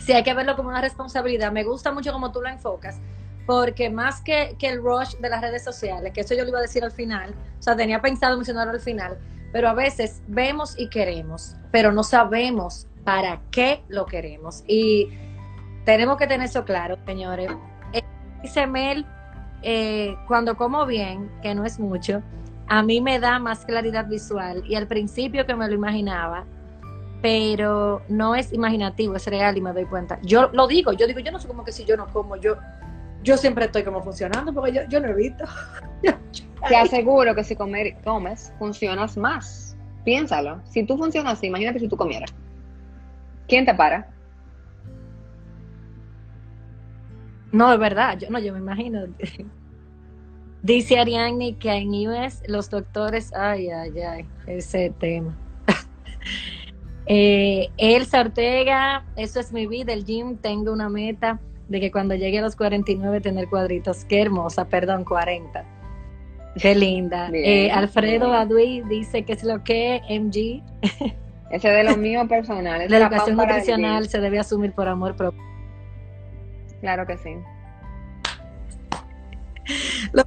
[0.00, 1.50] Sí, hay que verlo como una responsabilidad.
[1.52, 3.00] Me gusta mucho como tú lo enfocas,
[3.46, 6.58] porque más que, que el rush de las redes sociales, que eso yo lo iba
[6.58, 9.18] a decir al final, o sea, tenía pensado mencionarlo al final,
[9.52, 14.62] pero a veces vemos y queremos, pero no sabemos para qué lo queremos.
[14.66, 15.08] Y
[15.84, 17.50] tenemos que tener eso claro, señores.
[17.94, 18.02] Eh,
[18.42, 19.06] dice Mel,
[19.62, 22.22] eh, cuando como bien, que no es mucho,
[22.68, 26.44] a mí me da más claridad visual y al principio que me lo imaginaba,
[27.22, 30.18] pero no es imaginativo, es real y me doy cuenta.
[30.22, 32.56] Yo lo digo, yo digo, yo no sé cómo que si yo no como, yo,
[33.22, 35.44] yo siempre estoy como funcionando porque yo, yo no he visto.
[36.68, 39.76] Te aseguro que si comer, comes, funcionas más.
[40.04, 40.60] Piénsalo.
[40.64, 42.34] Si tú funcionas así, imagínate si tú comieras.
[43.46, 44.10] ¿Quién te para?
[47.50, 49.06] No, es verdad, yo no, yo me imagino.
[50.62, 55.36] Dice Ariane que en US los doctores, ay, ay, ay, ese tema.
[57.06, 62.14] eh, Elsa Ortega, eso es mi vida, el gym, tengo una meta de que cuando
[62.14, 64.04] llegue a los 49 tener cuadritos.
[64.04, 65.64] Qué hermosa, perdón, 40.
[66.60, 67.30] Qué linda.
[67.32, 70.62] eh, Alfredo Adui dice que es lo que MG.
[71.50, 72.90] Ese de los míos personales.
[72.90, 75.42] La educación nutricional se debe asumir por amor propio.
[76.80, 77.30] Claro que sí.
[80.12, 80.24] Lo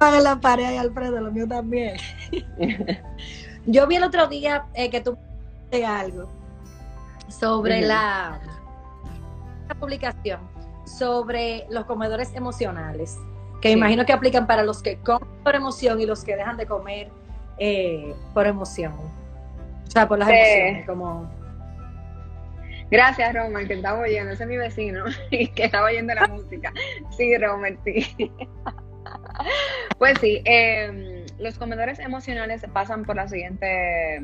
[0.00, 1.96] en la pared, Alfredo, lo mío también.
[3.66, 5.16] Yo vi el otro día eh, que tú
[5.86, 6.28] algo
[7.28, 8.40] sobre la,
[9.68, 10.40] la, publicación
[10.84, 13.16] sobre los comedores emocionales,
[13.62, 13.74] que sí.
[13.74, 17.08] imagino que aplican para los que comen por emoción y los que dejan de comer
[17.58, 18.94] eh, por emoción.
[19.86, 20.34] O sea, por las sí.
[20.34, 21.30] emociones, como
[22.90, 24.32] Gracias, Roman, que estaba oyendo.
[24.32, 26.72] Ese es mi vecino y que estaba oyendo la música.
[27.16, 28.32] Sí, Roman, sí.
[29.98, 34.22] Pues sí, eh, los comedores emocionales pasan por la siguiente.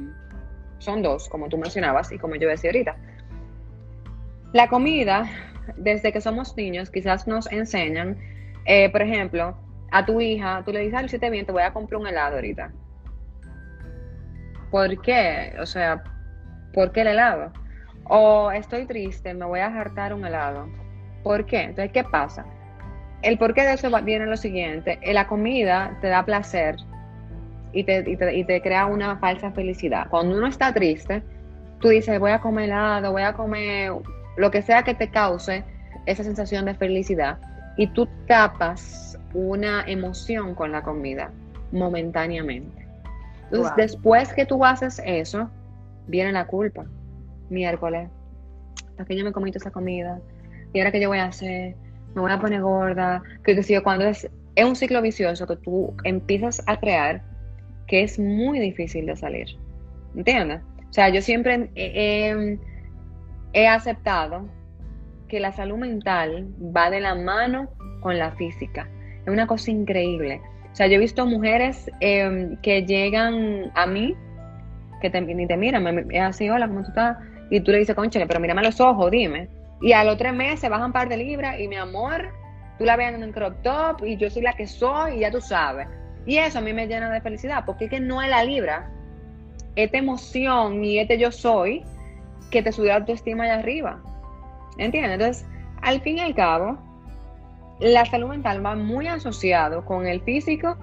[0.79, 2.97] Son dos, como tú mencionabas y como yo decía ahorita.
[4.53, 5.29] La comida,
[5.77, 8.17] desde que somos niños, quizás nos enseñan,
[8.65, 9.57] eh, por ejemplo,
[9.91, 12.07] a tu hija, tú le dices, al si te bien, te voy a comprar un
[12.07, 12.73] helado ahorita.
[14.71, 15.55] ¿Por qué?
[15.61, 16.03] O sea,
[16.73, 17.53] ¿por qué el helado?
[18.05, 20.69] O estoy triste, me voy a hartar un helado.
[21.23, 21.63] ¿Por qué?
[21.63, 22.45] Entonces, ¿qué pasa?
[23.27, 25.01] El porqué de eso viene lo siguiente.
[25.13, 26.77] La comida te da placer
[27.73, 30.07] y te, y, te, y te, crea una falsa felicidad.
[30.11, 31.25] Cuando uno está triste,
[31.81, 33.91] tú dices, voy a comer helado, voy a comer
[34.37, 35.65] lo que sea que te cause
[36.07, 37.39] esa sensación de felicidad.
[37.77, 41.33] Y tú tapas una emoción con la comida
[41.73, 42.87] momentáneamente.
[43.47, 43.77] Entonces, wow.
[43.77, 45.51] después que tú haces eso,
[46.07, 46.87] viene la culpa
[47.51, 48.09] miércoles,
[48.97, 50.21] ¿para qué yo me comí toda esa comida?
[50.73, 51.75] ¿Y ahora qué yo voy a hacer?
[52.17, 53.23] Me voy a poner gorda.
[53.45, 57.23] Que, que si cuando es, es un ciclo vicioso que tú empiezas a crear
[57.87, 59.47] que es muy difícil de salir.
[60.17, 60.63] ¿Entiendes?
[60.89, 64.49] O sea, yo siempre he, aceptado
[65.29, 67.69] que la salud mental va de la mano
[68.01, 68.89] con la física.
[69.25, 70.41] Es una cosa increíble.
[70.73, 74.15] O sea, yo he visto mujeres eh, que llegan a mí,
[75.01, 77.19] que te, ni miran, me, es así, hola, ¿cómo tú estás?
[77.51, 79.49] Y tú le dices, conchale, pero mírame los ojos, dime.
[79.81, 82.31] Y a los tres meses bajan un par de libras y mi amor,
[82.79, 85.31] tú la ves en un crop top y yo soy la que soy y ya
[85.31, 85.89] tú sabes.
[86.27, 88.91] Y eso a mí me llena de felicidad, porque es que no es la libra,
[89.77, 91.85] esta emoción y este yo soy
[92.51, 94.01] que te sube la autoestima allá arriba.
[94.79, 95.13] ¿Entiendes?
[95.13, 95.47] Entonces,
[95.83, 96.79] al fin y al cabo,
[97.81, 100.77] la salud mental va muy asociado con el físico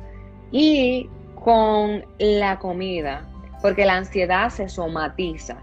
[0.51, 3.27] y con la comida,
[3.61, 5.57] porque la ansiedad se somatiza.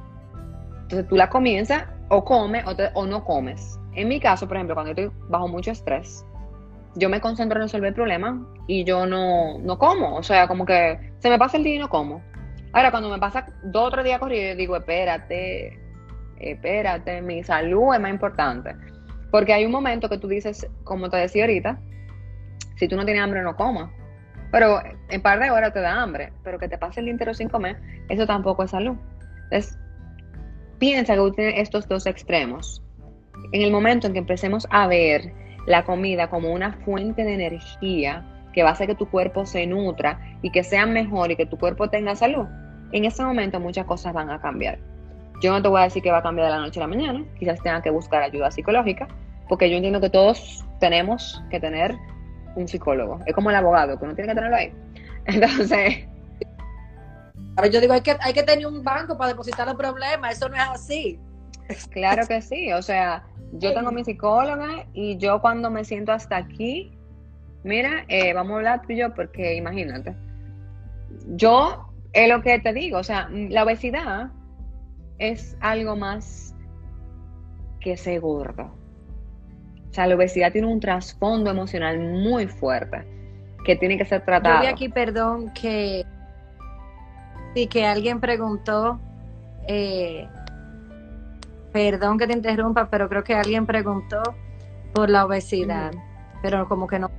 [0.83, 3.79] Entonces tú la comienzas o comes o, te, o, no comes.
[3.95, 6.25] En mi caso, por ejemplo, cuando estoy bajo mucho estrés,
[6.97, 10.17] yo me concentro en resolver el problema y yo no, no como.
[10.17, 12.23] O sea, como que se me pasa el día y no como.
[12.73, 15.79] Ahora, cuando me pasa dos o tres días corridos, digo, espérate,
[16.39, 18.75] espérate, mi salud es más importante.
[19.31, 21.81] Porque hay un momento que tú dices, como te decía ahorita,
[22.77, 23.91] si tú no tienes hambre, no comas.
[24.51, 27.35] Pero en par de horas te da hambre, pero que te pase el día entero
[27.35, 28.97] sin comer, eso tampoco es salud.
[29.45, 29.79] Entonces,
[30.81, 32.83] piensa que tiene estos dos extremos.
[33.53, 35.33] En el momento en que empecemos a ver
[35.67, 39.67] la comida como una fuente de energía que va a hacer que tu cuerpo se
[39.67, 42.47] nutra y que sea mejor y que tu cuerpo tenga salud,
[42.91, 44.79] en ese momento muchas cosas van a cambiar.
[45.43, 46.89] Yo no te voy a decir que va a cambiar de la noche a la
[46.89, 49.07] mañana, quizás tengan que buscar ayuda psicológica,
[49.49, 51.95] porque yo entiendo que todos tenemos que tener
[52.57, 53.21] un psicólogo.
[53.27, 54.73] Es como el abogado, que uno tiene que tenerlo ahí.
[55.27, 56.07] Entonces,
[57.61, 60.49] Ahora yo digo, hay que, hay que tener un banco para depositar los problemas, eso
[60.49, 61.21] no es así.
[61.91, 66.39] Claro que sí, o sea, yo tengo mi psicóloga y yo cuando me siento hasta
[66.39, 66.97] aquí,
[67.63, 70.17] mira, eh, vamos a hablar tú y yo porque imagínate,
[71.27, 74.31] yo es lo que te digo, o sea, la obesidad
[75.19, 76.55] es algo más
[77.79, 78.75] que ser gordo.
[79.91, 83.05] O sea, la obesidad tiene un trasfondo emocional muy fuerte
[83.67, 84.55] que tiene que ser tratado.
[84.55, 86.07] Yo vi aquí, perdón, que
[87.55, 89.01] sí, que alguien preguntó,
[89.67, 90.29] eh,
[91.73, 94.23] perdón que te interrumpa, pero creo que alguien preguntó
[94.93, 95.93] por la obesidad,
[96.43, 97.11] pero como que no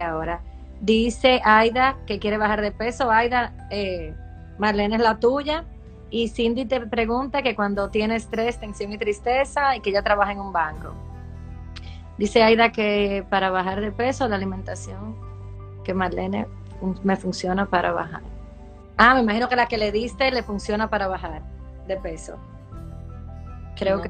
[0.00, 0.40] ahora.
[0.80, 3.10] Dice Aida que quiere bajar de peso.
[3.10, 4.14] Aida, eh,
[4.58, 5.64] Marlene es la tuya.
[6.10, 10.32] Y Cindy te pregunta que cuando tiene estrés, tensión y tristeza y que ella trabaja
[10.32, 10.94] en un banco.
[12.16, 15.16] Dice Aida que para bajar de peso la alimentación
[15.84, 16.46] que Marlene
[17.02, 18.22] me funciona para bajar.
[18.98, 21.42] Ah, me imagino que la que le diste le funciona para bajar
[21.86, 22.36] de peso.
[23.76, 24.08] Creo que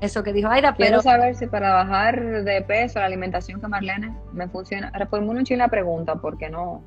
[0.00, 4.12] eso que dijo Aida, Quiero saber si para bajar de peso la alimentación que Marlene
[4.32, 4.90] me funciona.
[4.90, 6.82] Reformulo un la pregunta, porque no.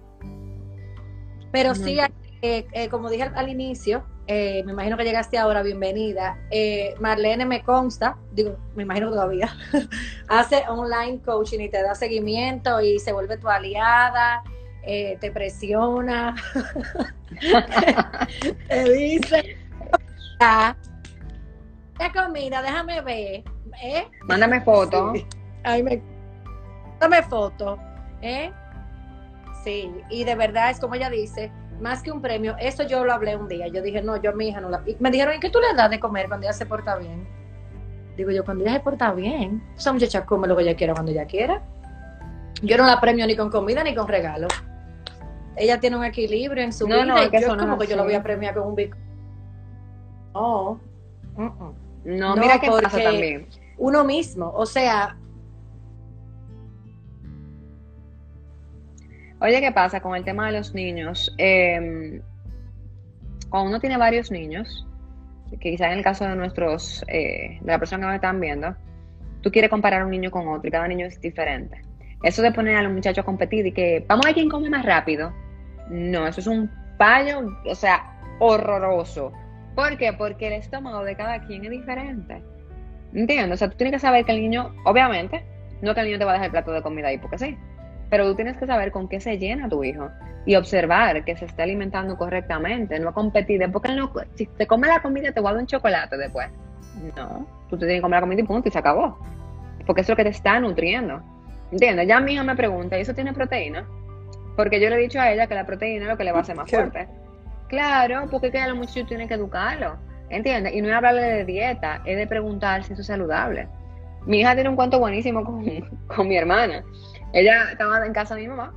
[1.53, 1.97] Pero sí,
[2.41, 6.38] eh, eh, como dije al, inicio, eh, me imagino que llegaste ahora, bienvenida.
[6.99, 9.49] Marlene me consta, digo, me imagino todavía,
[10.27, 14.43] hace online coaching y te da seguimiento y se vuelve tu aliada,
[15.19, 16.36] te presiona,
[18.69, 19.58] te dice,
[20.39, 20.76] la
[22.13, 23.43] comida, déjame ver.
[23.82, 24.08] ¿eh?
[24.28, 25.13] Mándame foto.
[25.63, 26.02] Ay, me...
[27.00, 27.78] Mándame foto.
[28.21, 28.52] ¿eh?
[29.63, 33.13] Sí, y de verdad es como ella dice, más que un premio, eso yo lo
[33.13, 33.67] hablé un día.
[33.67, 34.84] Yo dije, no, yo a mi hija no la.
[35.00, 37.28] me dijeron, ¿y qué tú le das de comer cuando ella se porta bien?
[38.15, 41.12] Digo yo, cuando ella se porta bien, esa muchacha come lo que ella quiera cuando
[41.12, 41.62] ella quiera.
[42.62, 44.47] Yo no la premio ni con comida ni con regalo.
[45.58, 48.13] Ella tiene un equilibrio en su vida y yo es como que yo la voy
[48.13, 48.98] a premiar con un bico.
[50.34, 50.80] No.
[52.06, 53.48] No, mira qué pasa también.
[53.78, 55.17] Uno mismo, o sea.
[59.39, 61.34] Oye, ¿qué pasa con el tema de los niños?
[61.38, 62.22] Eh,
[63.50, 64.88] cuando uno tiene varios niños,
[65.52, 68.76] que quizás en el caso de nuestros, eh, de la persona que me están viendo,
[69.41, 71.82] tú quieres comparar un niño con otro y cada niño es diferente.
[72.24, 74.70] Eso de poner a los muchachos a competir y que vamos a ver quién come
[74.70, 75.32] más rápido,
[75.89, 79.32] no, eso es un paño, o sea, horroroso.
[79.76, 80.13] ¿Por qué?
[80.13, 82.41] Porque el estómago de cada quien es diferente.
[83.13, 83.56] ¿Entiendes?
[83.56, 85.45] O sea, tú tienes que saber que el niño, obviamente,
[85.82, 87.58] no que el niño te va a dejar el plato de comida ahí porque sí,
[88.10, 90.10] pero tú tienes que saber con qué se llena tu hijo
[90.45, 93.69] y observar que se esté alimentando correctamente, no competir.
[93.71, 96.47] Porque no, si te come la comida, te guarda un chocolate después.
[97.15, 99.19] No, tú te tienes que comer la comida y punto, y se acabó.
[99.86, 101.21] Porque es lo que te está nutriendo.
[101.71, 102.08] ¿Entiendes?
[102.08, 103.86] Ya mi hija me pregunta, ¿y eso tiene proteína?
[104.58, 106.39] Porque yo le he dicho a ella que la proteína es lo que le va
[106.39, 107.08] a hacer más fuerte.
[107.70, 109.98] Claro, porque que a los muchachos tienen que educarlo,
[110.30, 110.74] ¿entiendes?
[110.74, 113.67] Y no es hablarle de dieta, es de preguntar si eso es saludable.
[114.26, 115.63] Mi hija tiene un cuento buenísimo con,
[116.28, 116.84] mi hermana.
[117.34, 118.74] Ella estaba en casa de mi mamá,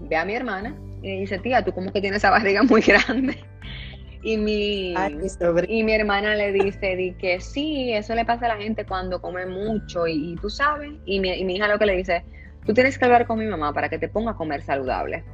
[0.00, 3.38] ve a mi hermana y dice, tía, tú como que tienes esa barriga muy grande.
[4.22, 4.94] Y mi,
[5.68, 9.22] y mi hermana le dice di que sí, eso le pasa a la gente cuando
[9.22, 10.90] come mucho y, tú sabes.
[11.04, 12.24] Y mi, y mi, hija lo que le dice,
[12.68, 15.24] tú tienes que hablar con mi mamá para que te ponga a comer saludable.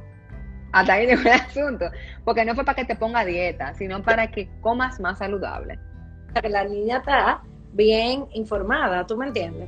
[0.71, 1.91] Hasta ahí llegó el asunto.
[2.23, 5.77] Porque no fue para que te ponga dieta, sino para que comas más saludable.
[6.27, 7.41] Para que la niña está
[7.73, 9.67] bien informada, ¿tú me entiendes?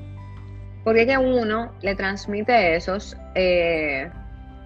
[0.85, 4.09] Porque es que uno le transmite esos eh,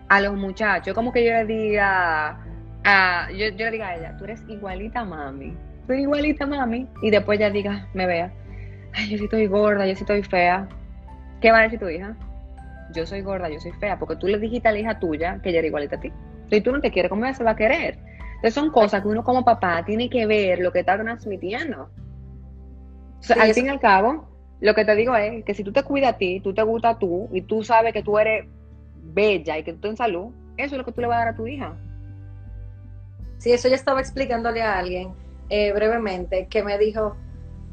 [0.08, 0.94] a los muchachos.
[0.94, 2.38] Como que yo le diga,
[2.84, 5.58] a, yo, yo, le diga a ella, tú eres igualita mami.
[5.88, 6.88] Tú eres igualita mami.
[7.02, 8.32] Y después ella diga, me vea,
[8.94, 10.68] ay, yo sí estoy gorda, yo sí estoy fea.
[11.42, 12.16] ¿Qué va a decir tu hija?
[12.94, 15.50] Yo soy gorda, yo soy fea, porque tú le dijiste a la hija tuya que
[15.50, 16.12] ella era igualita a ti.
[16.50, 17.98] Si tú no te quieres, ¿cómo ella se va a querer?
[18.36, 21.90] Entonces son cosas que uno como papá tiene que ver lo que está transmitiendo.
[23.40, 24.28] al fin y al cabo,
[24.60, 26.98] lo que te digo es que si tú te cuidas a ti, tú te gusta
[26.98, 28.48] tú y tú sabes que tú eres
[29.02, 31.20] bella y que tú estás en salud, eso es lo que tú le vas a
[31.20, 31.76] dar a tu hija.
[33.38, 35.14] Sí, eso ya estaba explicándole a alguien
[35.50, 37.16] eh, brevemente que me dijo,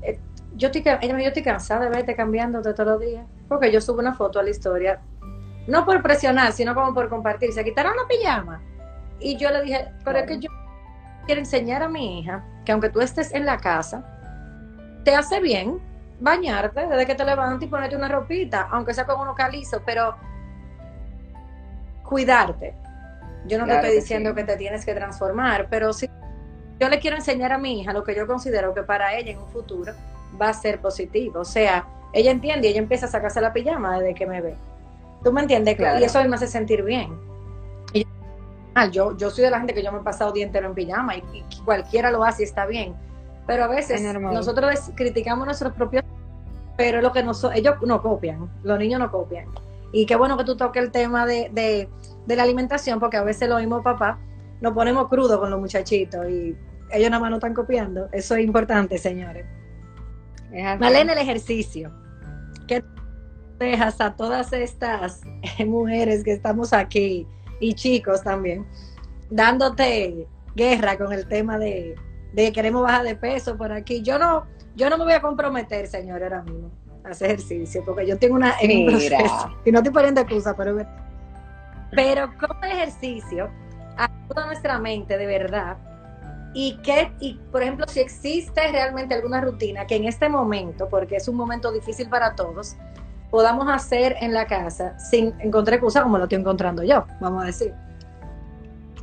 [0.02, 0.18] eh,
[0.58, 4.14] yo, estoy, yo estoy cansada de verte cambiando todos los días, porque yo subo una
[4.14, 5.00] foto a la historia
[5.68, 7.52] no por presionar, sino como por compartir.
[7.52, 8.60] Se quitaron la pijama.
[9.20, 10.50] Y yo le dije, pero es que yo
[11.26, 14.02] quiero enseñar a mi hija que aunque tú estés en la casa,
[15.04, 15.78] te hace bien
[16.20, 20.16] bañarte desde que te levantas y ponerte una ropita, aunque sea con uno calizo, pero
[22.02, 22.74] cuidarte.
[23.46, 26.08] Yo no te estoy diciendo que te tienes que transformar, pero sí,
[26.80, 29.38] yo le quiero enseñar a mi hija lo que yo considero que para ella en
[29.38, 29.92] un futuro
[30.40, 31.40] va a ser positivo.
[31.40, 34.56] O sea, ella entiende y ella empieza a sacarse la pijama desde que me ve.
[35.22, 35.76] ¿Tú me entiendes?
[35.78, 37.18] Y eso me hace sentir bien.
[37.92, 38.06] Y
[38.92, 41.16] Yo, yo soy de la gente que yo me he pasado día entero en pijama
[41.16, 42.94] y, cualquiera lo hace y está bien.
[43.46, 46.04] Pero a veces nosotros criticamos nuestros propios,
[46.76, 47.20] pero lo que
[47.54, 49.46] ellos no copian, los niños no copian.
[49.90, 53.48] Y qué bueno que tú toques el tema de, de, la alimentación, porque a veces
[53.48, 54.18] lo mismo papá
[54.60, 56.54] nos ponemos crudos con los muchachitos y
[56.90, 58.08] ellos nada más no están copiando.
[58.12, 59.46] Eso es importante, señores.
[60.50, 61.92] Malena, el ejercicio.
[62.66, 62.84] ¿Qué
[63.58, 65.20] dejas a todas estas
[65.66, 67.26] mujeres que estamos aquí
[67.60, 68.66] y chicos también,
[69.30, 71.94] dándote guerra con el tema de,
[72.32, 74.02] de queremos bajar de peso por aquí?
[74.02, 74.46] Yo no,
[74.76, 76.70] yo no me voy a comprometer, señor, ahora mismo
[77.04, 80.76] a hacer ejercicio, porque yo tengo una en proceso, y no estoy poniendo excusa, pero
[81.92, 83.48] pero como ejercicio
[83.96, 85.78] ayuda nuestra mente de verdad
[86.54, 91.16] y que, y por ejemplo, si existe realmente alguna rutina que en este momento, porque
[91.16, 92.76] es un momento difícil para todos,
[93.30, 97.46] podamos hacer en la casa sin encontrar excusa como lo estoy encontrando yo, vamos a
[97.46, 97.74] decir.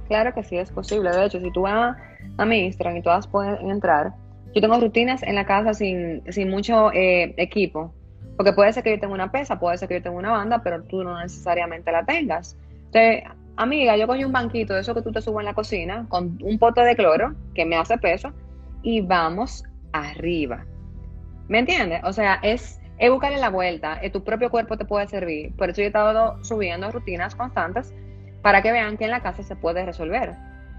[0.08, 1.12] Claro que sí es posible.
[1.12, 1.96] De hecho, si tú vas
[2.38, 4.14] a mi Instagram y todas pueden entrar,
[4.54, 7.93] yo tengo rutinas en la casa sin, sin mucho eh, equipo.
[8.38, 10.62] Porque puede ser que yo tenga una pesa, puede ser que yo tenga una banda,
[10.62, 12.58] pero tú no necesariamente la tengas.
[12.91, 13.24] Entonces,
[13.58, 16.38] amiga, yo cogí un banquito de eso que tú te subes en la cocina con
[16.41, 18.32] un pote de cloro que me hace peso
[18.82, 20.66] y vamos arriba.
[21.47, 22.01] ¿Me entiendes?
[22.03, 25.56] O sea, es, es buscarle la vuelta, tu propio cuerpo te puede servir.
[25.56, 27.93] Por eso yo he estado subiendo rutinas constantes
[28.41, 30.34] para que vean que en la casa se puede resolver.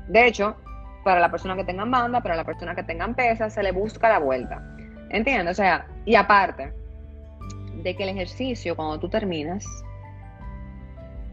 [0.09, 0.57] De hecho,
[1.05, 4.09] para la persona que tengan banda, para la persona que tengan pesas, se le busca
[4.09, 4.62] la vuelta.
[5.11, 5.53] ¿Entiendes?
[5.53, 6.72] O sea, y aparte
[7.83, 9.64] de que el ejercicio, cuando tú terminas,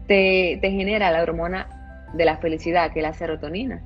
[0.06, 1.68] te, genera la hormona
[2.14, 3.82] de la felicidad, que es la serotonina.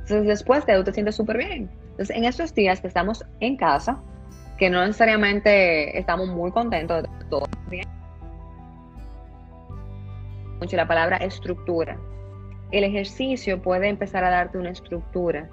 [0.00, 1.70] Entonces después de eso te sientes súper bien.
[1.90, 4.00] Entonces en estos días que estamos en casa,
[4.58, 7.86] que no necesariamente estamos muy contentos de todo bien,
[10.60, 11.98] mucho la palabra estructura.
[12.72, 15.48] El ejercicio puede empezar a darte una estructura.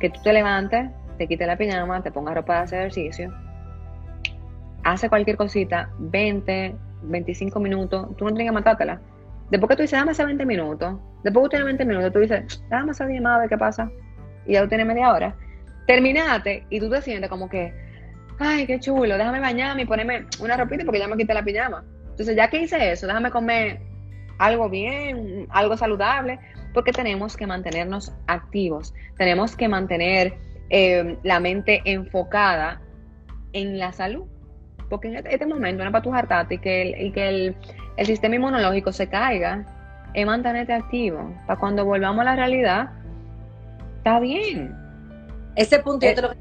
[0.00, 3.30] Que tú te levantes, te quites la pijama, te pongas ropa de hacer ejercicio,
[4.82, 9.00] hace cualquier cosita, 20, 25 minutos, tú no tienes que matártela.
[9.50, 12.18] Después que tú dices, dame hacer 20 minutos, después que tú tienes 20 minutos, tú
[12.20, 13.90] dices, dame hacer 10 más a ver qué pasa,
[14.46, 15.34] y ya tú tienes media hora.
[15.86, 17.72] Terminaste y tú te sientes como que,
[18.38, 21.84] ay, qué chulo, déjame bañarme y ponerme una ropita porque ya me quité la pijama.
[22.10, 23.80] Entonces, ya que hice eso, déjame comer
[24.38, 26.38] algo bien, algo saludable,
[26.72, 30.34] porque tenemos que mantenernos activos, tenemos que mantener
[30.70, 32.80] eh, la mente enfocada
[33.52, 34.26] en la salud.
[34.88, 37.56] Porque en este, este momento, una para tu hartarte y que, el, y que el,
[38.00, 39.66] el sistema inmunológico se caiga,
[40.14, 41.34] es mantenerte activo.
[41.46, 42.92] Para cuando volvamos a la realidad,
[43.98, 44.74] está bien.
[45.54, 46.36] Ese punto yo eh,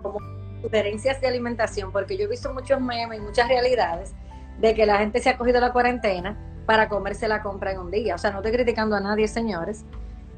[0.00, 0.18] como
[0.62, 4.14] sugerencias de alimentación, porque yo he visto muchos memes y muchas realidades
[4.58, 6.34] de que la gente se ha cogido la cuarentena
[6.64, 8.14] para comerse la compra en un día.
[8.14, 9.84] O sea, no estoy criticando a nadie, señores,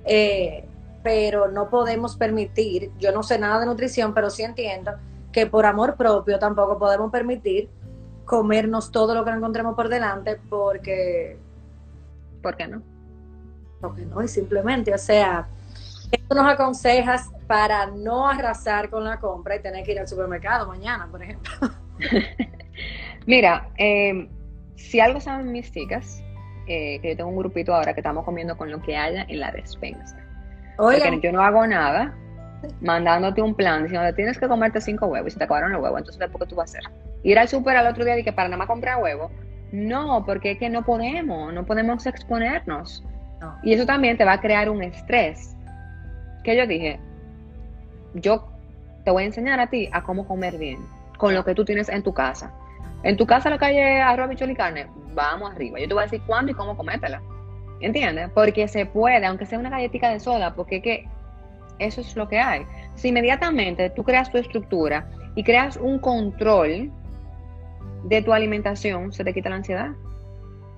[0.06, 0.64] eh,
[1.04, 4.90] pero no podemos permitir, yo no sé nada de nutrición, pero sí entiendo
[5.30, 7.70] que por amor propio tampoco podemos permitir
[8.26, 11.38] comernos todo lo que nos encontremos por delante porque...
[12.42, 12.82] ¿Por qué no?
[13.80, 15.48] Porque no, y simplemente, o sea,
[16.10, 20.66] esto nos aconsejas para no arrasar con la compra y tener que ir al supermercado
[20.66, 21.52] mañana, por ejemplo.
[23.26, 24.28] Mira, eh,
[24.76, 26.22] si algo saben mis chicas,
[26.66, 29.40] eh, que yo tengo un grupito ahora que estamos comiendo con lo que haya en
[29.40, 30.16] la despensa.
[30.76, 32.14] Porque yo no hago nada,
[32.80, 36.00] mandándote un plan diciendo tienes que comerte cinco huevos y se te acabaron los huevos,
[36.00, 36.90] entonces ¿por qué tú vas a hacer?
[37.22, 39.30] Ir al súper al otro día y que para nada más comprar huevos.
[39.72, 43.04] No, porque es que no podemos, no podemos exponernos.
[43.62, 45.56] Y eso también te va a crear un estrés.
[46.44, 47.00] Que yo dije,
[48.14, 48.48] yo
[49.04, 50.78] te voy a enseñar a ti a cómo comer bien,
[51.18, 52.52] con lo que tú tienes en tu casa.
[53.02, 55.78] En tu casa la calle arroz, bichón y carne, vamos arriba.
[55.80, 57.20] Yo te voy a decir cuándo y cómo comértela.
[57.80, 58.30] ¿Entiendes?
[58.34, 61.08] Porque se puede, aunque sea una galletita de soda, porque es que
[61.78, 62.62] eso es lo que hay.
[62.94, 66.90] Si inmediatamente tú creas tu estructura y creas un control
[68.04, 69.90] de tu alimentación, se te quita la ansiedad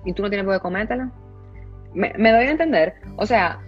[0.05, 1.11] y tú no tienes por qué comértela.
[1.93, 2.95] Me, doy a entender.
[3.17, 3.59] O sea,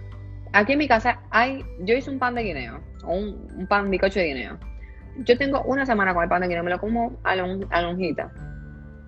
[0.52, 4.20] aquí en mi casa hay, yo hice un pan de guineo, o un, pan bicocho
[4.20, 4.58] de guineo.
[5.24, 8.30] Yo tengo una semana con el pan de guineo, me lo como a, a lonjita.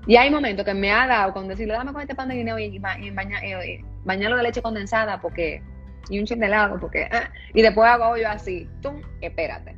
[0.07, 2.59] Y hay momentos que me ha dado con decirle, dame con este pan de guineo
[2.59, 5.63] y, bañarlo de leche condensada porque
[6.09, 9.77] y un chiste de helado, porque, ah, y después hago yo así, tú, espérate.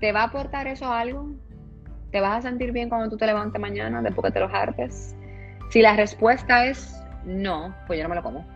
[0.00, 1.30] ¿Te va a aportar eso algo?
[2.10, 5.14] ¿Te vas a sentir bien cuando tú te levantes mañana después que te lo hartes?
[5.70, 8.46] Si la respuesta es no, pues yo no me lo como.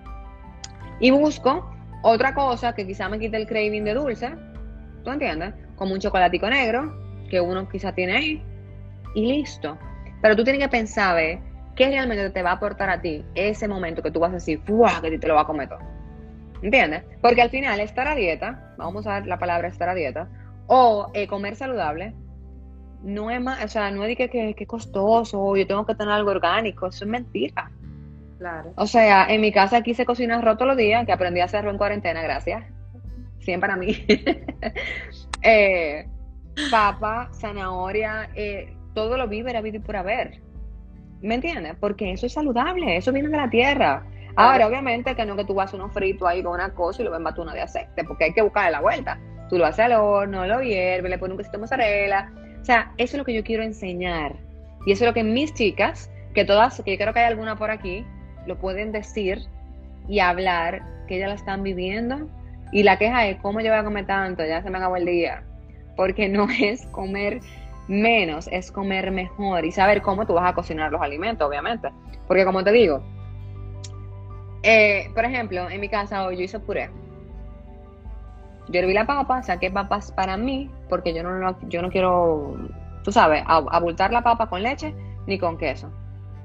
[1.01, 1.71] Y busco
[2.03, 4.31] otra cosa que quizá me quite el craving de dulce,
[5.05, 5.55] ¿tú entiendes?
[5.77, 6.95] Como un chocolatico negro,
[7.31, 8.45] que uno quizá tiene ahí,
[9.15, 9.79] y listo.
[10.23, 11.17] Pero tú tienes que pensar,
[11.75, 14.61] ¿qué realmente te va a aportar a ti ese momento que tú vas a decir,
[14.67, 15.01] ¡fuah!
[15.01, 15.95] que te lo va a comer todo.
[16.63, 17.05] ¿Entiendes?
[17.21, 20.29] Porque al final estar a dieta, vamos a usar la palabra estar a dieta,
[20.67, 22.15] o eh, comer saludable,
[23.03, 25.95] no es más, o sea, no es de que, que, que costoso, yo tengo que
[25.95, 27.71] tener algo orgánico, eso es mentira.
[28.39, 28.73] Claro.
[28.77, 31.45] O sea, en mi casa aquí se cocina arroz todos los días, que aprendí a
[31.45, 32.65] hacerlo en cuarentena, gracias.
[33.39, 34.05] Siempre a mí.
[35.43, 36.07] eh,
[36.71, 40.41] papa, zanahoria, eh, todo lo víveres, vida y por haber.
[41.23, 41.77] ¿Me entiendes?
[41.81, 44.05] Porque eso es saludable, eso viene de la tierra.
[44.37, 47.07] Ahora, obviamente, que no que tú vas a uno frito ahí con una cosa y
[47.07, 49.18] lo ves una de aceite, porque hay que buscarle la vuelta.
[49.49, 52.32] Tú lo haces al horno, lo hierves, le pones un quesito de mozzarella.
[52.61, 54.37] O sea, eso es lo que yo quiero enseñar.
[54.84, 57.57] Y eso es lo que mis chicas, que todas, que yo creo que hay alguna
[57.57, 58.05] por aquí,
[58.47, 59.41] lo pueden decir
[60.07, 62.28] y hablar, que ellas la están viviendo.
[62.72, 64.45] Y la queja es, ¿cómo yo voy a comer tanto?
[64.45, 65.45] Ya se me acabó el día.
[65.97, 67.41] Porque no es comer
[67.89, 71.89] menos, es comer mejor y saber cómo tú vas a cocinar los alimentos, obviamente.
[72.26, 73.03] Porque como te digo,
[74.67, 76.91] eh, por ejemplo, en mi casa hoy yo hice puré.
[78.69, 82.57] Yo herví la papa, saqué papas para mí, porque yo no, yo no quiero,
[83.05, 84.93] tú sabes, abultar la papa con leche
[85.29, 85.89] ni con queso,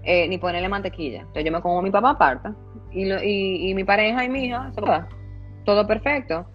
[0.03, 1.21] eh, ni ponerle mantequilla.
[1.21, 2.49] Entonces yo me como mi papa aparte,
[2.91, 4.71] y, mi pareja y mi hija,
[5.65, 6.45] todo perfecto.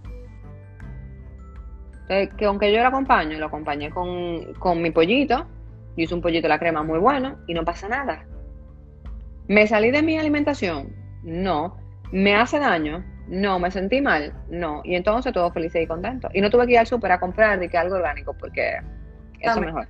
[2.03, 5.47] Entonces, que aunque yo lo acompaño, lo acompañé con, con mi pollito,
[5.97, 8.25] yo hice un pollito de la crema muy bueno y no pasa nada.
[9.49, 11.06] ¿Me salí de mi alimentación?
[11.27, 11.77] No.
[12.13, 13.05] ¿Me hace daño?
[13.29, 13.59] No.
[13.59, 14.33] ¿Me sentí mal?
[14.49, 14.81] No.
[14.85, 16.29] Y entonces todo feliz y contento.
[16.33, 18.79] Y no tuve que ir al súper a comprar de que algo orgánico porque
[19.41, 19.87] eso es mejor.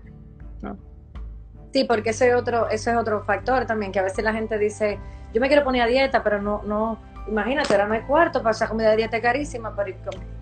[1.72, 4.56] Sí, porque eso es otro, eso es otro factor también, que a veces la gente
[4.56, 4.98] dice,
[5.34, 8.52] yo me quiero poner a dieta, pero no, no, imagínate, ahora no hay cuarto para
[8.52, 9.94] esa comida de dieta carísima, pero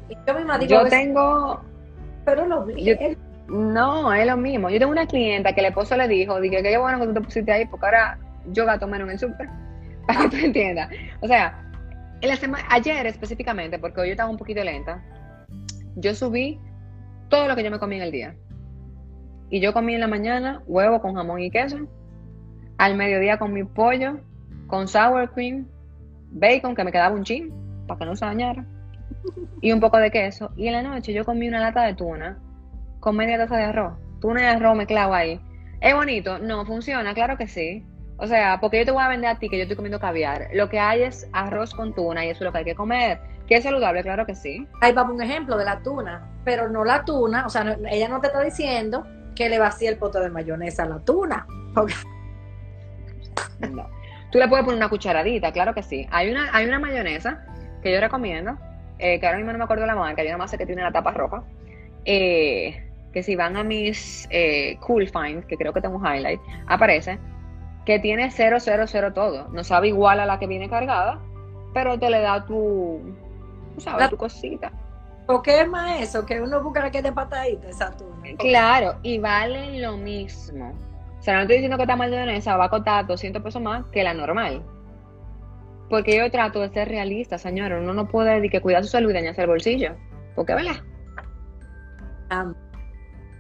[0.09, 1.61] yo misma digo, yo tengo,
[2.24, 2.66] pero lo
[3.49, 4.70] no, es lo mismo.
[4.70, 7.20] Yo tengo una clienta que el esposo le dijo, dije, qué bueno que tú te
[7.20, 8.18] pusiste ahí, porque ahora
[8.53, 9.49] yo gato menos en el súper,
[10.07, 10.90] para que tú entiendas.
[11.20, 11.64] O sea,
[12.20, 15.02] en semana, ayer específicamente, porque hoy yo estaba un poquito lenta,
[15.96, 16.59] yo subí
[17.28, 18.36] todo lo que yo me comí en el día.
[19.50, 21.86] Y yo comí en la mañana huevo con jamón y queso,
[22.78, 24.20] al mediodía con mi pollo,
[24.66, 25.66] con sour cream,
[26.30, 27.52] bacon, que me quedaba un chin,
[27.86, 28.64] para que no se dañara,
[29.61, 30.50] y un poco de queso.
[30.57, 32.38] Y en la noche yo comí una lata de tuna
[33.00, 33.94] con media taza de arroz.
[34.20, 35.40] Tuna y arroz mezclado ahí.
[35.80, 36.38] ¿Es bonito?
[36.38, 37.84] No, funciona, claro que sí.
[38.25, 40.49] O sea, porque yo te voy a vender a ti que yo estoy comiendo caviar.
[40.55, 43.20] Lo que hay es arroz con tuna y eso es lo que hay que comer.
[43.47, 44.03] ¿Que es saludable?
[44.03, 44.66] Claro que sí.
[44.81, 48.22] Ahí va un ejemplo de la tuna, pero no la tuna, o sea, ella no
[48.22, 49.07] te está diciendo
[49.37, 51.47] que le vacía el pote de mayonesa a la tuna.
[53.70, 53.91] No.
[54.33, 56.07] Tú le puedes poner una cucharadita, claro que sí.
[56.11, 57.45] Hay una, hay una mayonesa
[57.83, 58.57] que yo recomiendo,
[58.99, 60.93] eh, que ahora mismo no me acuerdo la marca, hay una masa que tiene la
[60.93, 61.43] tapa roja.
[62.07, 66.41] Eh, que si van a mis eh, Cool Finds, que creo que tengo un highlight,
[66.66, 67.18] aparece
[67.85, 68.59] que tiene 000
[69.14, 69.49] todo.
[69.49, 71.20] No sabe igual a la que viene cargada,
[71.72, 73.01] pero te le da tu,
[73.74, 74.72] tú sabes, tu cosita.
[75.26, 76.26] ¿O qué es más eso?
[76.26, 78.37] Que uno busca que de patadita, esa tuna.
[78.39, 80.74] Claro, y vale lo mismo.
[81.18, 84.03] O sea, no estoy diciendo que esta mayonesa va a costar 200 pesos más que
[84.03, 84.62] la normal.
[85.89, 87.78] Porque yo trato de ser realista, señora.
[87.78, 89.95] Uno no puede que cuidar su salud y dañarse el bolsillo.
[90.35, 90.76] Porque, ¿verdad?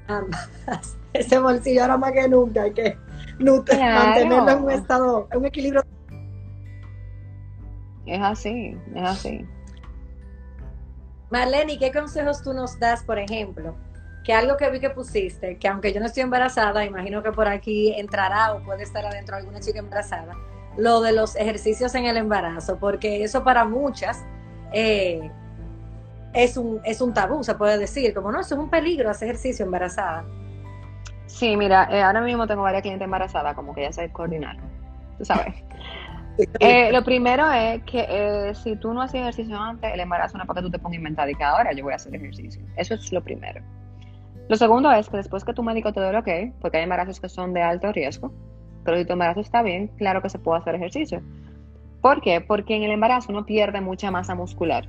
[1.12, 2.98] Ese bolsillo ahora más que nunca hay que
[3.38, 5.82] mantenerlo en un estado, en un equilibrio.
[8.06, 9.46] Es así, es así.
[11.30, 13.74] Marlene, ¿qué consejos tú nos das, por ejemplo,
[14.24, 17.48] que algo que vi que pusiste, que aunque yo no estoy embarazada, imagino que por
[17.48, 20.34] aquí entrará o puede estar adentro alguna chica embarazada,
[20.76, 24.24] lo de los ejercicios en el embarazo, porque eso para muchas
[24.72, 25.30] eh,
[26.34, 29.28] es, un, es un tabú, se puede decir, como no, eso es un peligro hacer
[29.28, 30.24] ejercicio embarazada.
[31.26, 34.56] Sí, mira, eh, ahora mismo tengo varias clientes embarazadas, como que ya sabes coordinar,
[35.18, 35.54] tú sabes.
[36.58, 40.48] Eh, lo primero es que si tú no haces ejercicio antes, el embarazo no es
[40.48, 42.60] para que tú te pongas inventada y que ahora yo voy a hacer ejercicio.
[42.76, 43.62] Eso es lo primero.
[44.48, 47.20] Lo segundo es que después que tu médico te dé lo que, porque hay embarazos
[47.20, 48.32] que son de alto riesgo,
[48.84, 51.22] pero si tu embarazo está bien, claro que se puede hacer ejercicio.
[52.02, 52.40] ¿Por qué?
[52.40, 54.88] Porque en el embarazo uno pierde mucha masa muscular,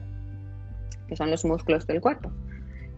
[1.08, 2.32] que son los músculos del cuerpo.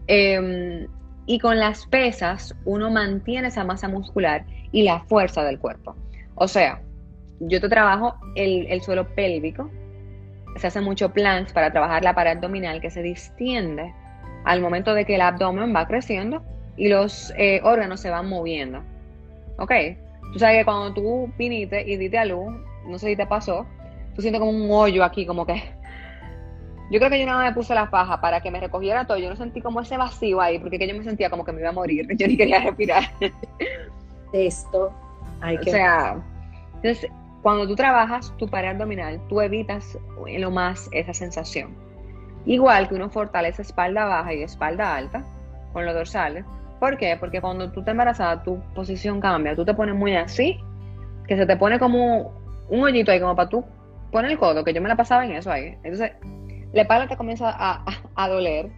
[0.06, 0.86] Em,
[1.26, 5.94] y con las pesas uno mantiene esa masa muscular y la fuerza del cuerpo.
[6.34, 6.80] O sea,
[7.40, 9.70] yo te trabajo el, el suelo pélvico,
[10.56, 13.92] se hace mucho planks para trabajar la pared abdominal que se distiende
[14.44, 16.42] al momento de que el abdomen va creciendo
[16.76, 18.82] y los eh, órganos se van moviendo.
[19.58, 19.72] ¿Ok?
[20.32, 22.54] Tú sabes que cuando tú viniste y diste a luz,
[22.86, 23.66] no sé si te pasó,
[24.14, 25.54] tú sientes como un hoyo aquí, como que...
[26.90, 29.18] Yo creo que yo nada me puse la faja para que me recogiera todo.
[29.18, 31.68] Yo no sentí como ese vacío ahí, porque yo me sentía como que me iba
[31.68, 32.06] a morir.
[32.16, 33.04] Yo ni quería respirar.
[34.32, 34.92] Esto.
[35.40, 35.70] Hay que...
[35.70, 36.16] O sea,
[36.76, 37.10] entonces,
[37.42, 41.74] cuando tú trabajas tu pared abdominal, tú evitas en lo más esa sensación.
[42.46, 45.24] Igual que uno fortalece espalda baja y espalda alta
[45.72, 46.44] con los dorsales.
[46.80, 47.16] ¿Por qué?
[47.18, 49.54] Porque cuando tú te embarazas, tu posición cambia.
[49.54, 50.58] Tú te pones muy así,
[51.26, 52.32] que se te pone como
[52.68, 53.64] un hoyito ahí, como para tú
[54.10, 55.76] poner el codo, que yo me la pasaba en eso ahí.
[55.82, 56.12] Entonces,
[56.72, 58.70] la espalda te comienza a, doler.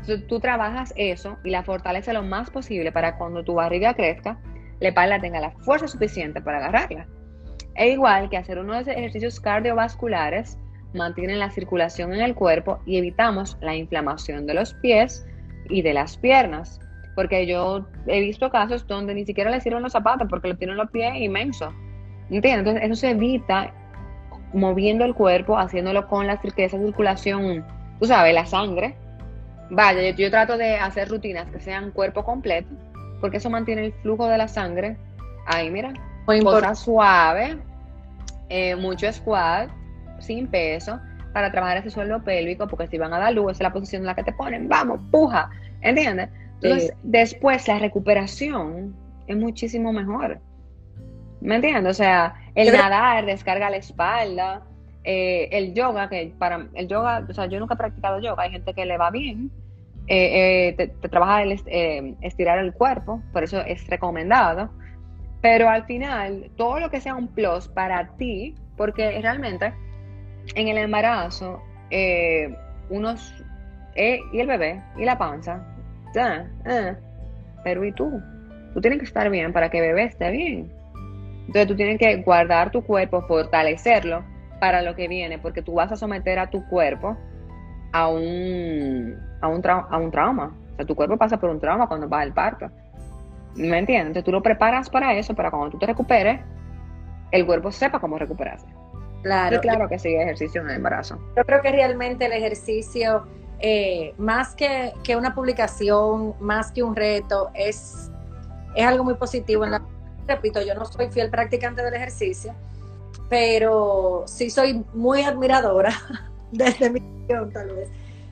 [0.00, 4.38] Entonces, tú trabajas eso y la fortalece lo más posible para cuando tu barriga crezca,
[4.80, 7.06] la espalda tenga la fuerza suficiente para agarrarla.
[7.74, 10.58] E igual que hacer unos ejercicios cardiovasculares,
[10.94, 15.26] mantienen la circulación en el cuerpo y evitamos la inflamación de los pies
[15.68, 16.80] y de las piernas.
[17.14, 20.76] Porque yo he visto casos donde ni siquiera le sirven los zapatos porque le tienen
[20.76, 21.72] los pies inmensos.
[22.30, 22.58] ¿Entiendes?
[22.58, 23.74] Entonces eso se evita
[24.52, 27.64] moviendo el cuerpo, haciéndolo con la esa circulación,
[27.98, 28.96] tú sabes, la sangre.
[29.70, 32.68] Vaya, yo, trato de hacer rutinas que sean cuerpo completo,
[33.20, 34.96] porque eso mantiene el flujo de la sangre.
[35.46, 35.92] Ahí, mira,
[36.26, 37.56] cosas suave,
[38.48, 39.70] eh, mucho squat,
[40.18, 40.98] sin peso,
[41.32, 44.02] para trabajar ese suelo pélvico, porque si van a dar luz, esa es la posición
[44.02, 46.28] en la que te ponen, vamos, puja, ¿entiendes?
[46.62, 48.94] Entonces, después la recuperación
[49.26, 50.40] es muchísimo mejor.
[51.40, 51.90] ¿Me entiendes?
[51.90, 54.62] O sea, el nadar descarga la espalda,
[55.02, 58.50] eh, el yoga, que para el yoga, o sea, yo nunca he practicado yoga, hay
[58.50, 59.50] gente que le va bien,
[60.08, 61.52] eh, eh, te, trabaja el
[62.20, 64.70] estirar el cuerpo, por eso es recomendado,
[65.40, 69.72] pero al final, todo lo que sea un plus para ti, porque realmente
[70.54, 71.62] en el embarazo,
[72.90, 73.44] unos,
[73.96, 75.64] y el bebé, y la panza,
[77.64, 78.20] pero ¿y tú?
[78.74, 80.79] Tú tienes que estar bien para que el bebé esté bien.
[81.46, 84.24] Entonces tú tienes que guardar tu cuerpo, fortalecerlo
[84.60, 87.16] para lo que viene, porque tú vas a someter a tu cuerpo
[87.92, 90.54] a un, a un, a un trauma.
[90.72, 92.70] O sea, tu cuerpo pasa por un trauma cuando va al parto.
[93.56, 94.08] ¿Me entiendes?
[94.08, 96.40] Entonces tú lo preparas para eso, para cuando tú te recuperes,
[97.32, 98.66] el cuerpo sepa cómo recuperarse.
[99.22, 99.60] Claro.
[99.60, 101.18] claro que sí, ejercicio en el embarazo.
[101.36, 103.26] Yo creo que realmente el ejercicio,
[103.58, 108.10] eh, más que, que, una publicación, más que un reto, es,
[108.74, 109.82] es algo muy positivo en la
[110.26, 112.54] repito, yo no soy fiel practicante del ejercicio,
[113.28, 115.92] pero sí soy muy admiradora,
[116.52, 117.88] desde mi visión tal vez,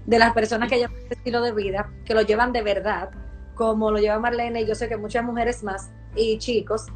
[0.07, 3.11] de las personas que llevan este estilo de vida, que lo llevan de verdad,
[3.55, 6.87] como lo lleva Marlene y yo sé que muchas mujeres más y chicos,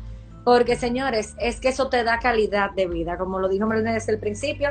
[0.44, 4.12] porque señores, es que eso te da calidad de vida, como lo dijo Marlene desde
[4.12, 4.70] el principio,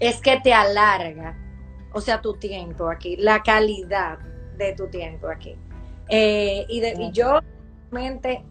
[0.00, 1.36] es que te alarga,
[1.92, 4.18] o sea, tu tiempo aquí, la calidad
[4.56, 5.56] de tu tiempo aquí.
[6.08, 7.40] Eh, y, de, y yo
[7.90, 8.44] realmente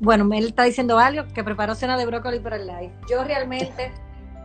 [0.00, 2.92] bueno, él está diciendo algo, que preparó cena de brócoli para el live.
[3.08, 3.92] Yo realmente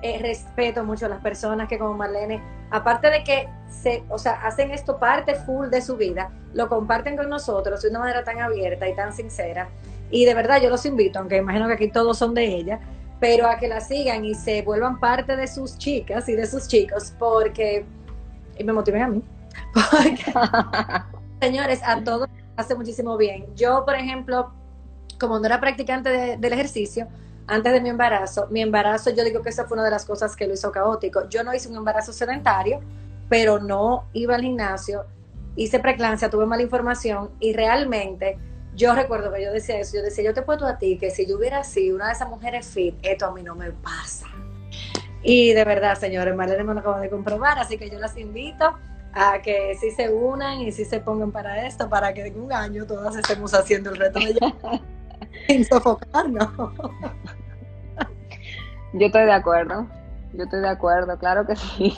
[0.01, 2.41] eh, respeto mucho a las personas que como Marlene,
[2.71, 7.17] aparte de que se, o sea, hacen esto parte full de su vida, lo comparten
[7.17, 9.69] con nosotros de una manera tan abierta y tan sincera.
[10.11, 12.79] Y de verdad yo los invito, aunque imagino que aquí todos son de ella,
[13.19, 16.67] pero a que la sigan y se vuelvan parte de sus chicas y de sus
[16.67, 17.85] chicos, porque,
[18.57, 19.21] y me motiven a mí,
[19.73, 20.33] porque,
[21.41, 23.45] señores, a todos hace muchísimo bien.
[23.55, 24.51] Yo, por ejemplo,
[25.19, 27.07] como no era practicante del ejercicio,
[27.47, 30.35] antes de mi embarazo, mi embarazo yo digo que esa fue una de las cosas
[30.35, 31.27] que lo hizo caótico.
[31.29, 32.79] Yo no hice un embarazo sedentario,
[33.27, 35.05] pero no iba al gimnasio,
[35.55, 38.37] hice preclancia, tuve mala información y realmente
[38.75, 41.25] yo recuerdo que yo decía eso, yo decía, yo te puedo a ti que si
[41.25, 44.27] yo hubiera sido una de esas mujeres fit, esto a mí no me pasa.
[45.21, 48.73] Y de verdad, señores, Marlene me lo acabo de comprobar, así que yo las invito
[49.11, 52.53] a que sí se unan y sí se pongan para esto, para que en un
[52.53, 54.35] año todas estemos haciendo el reto de
[55.47, 56.49] sin sofocarnos.
[58.93, 59.87] Yo estoy de acuerdo,
[60.33, 61.95] yo estoy de acuerdo, claro que sí.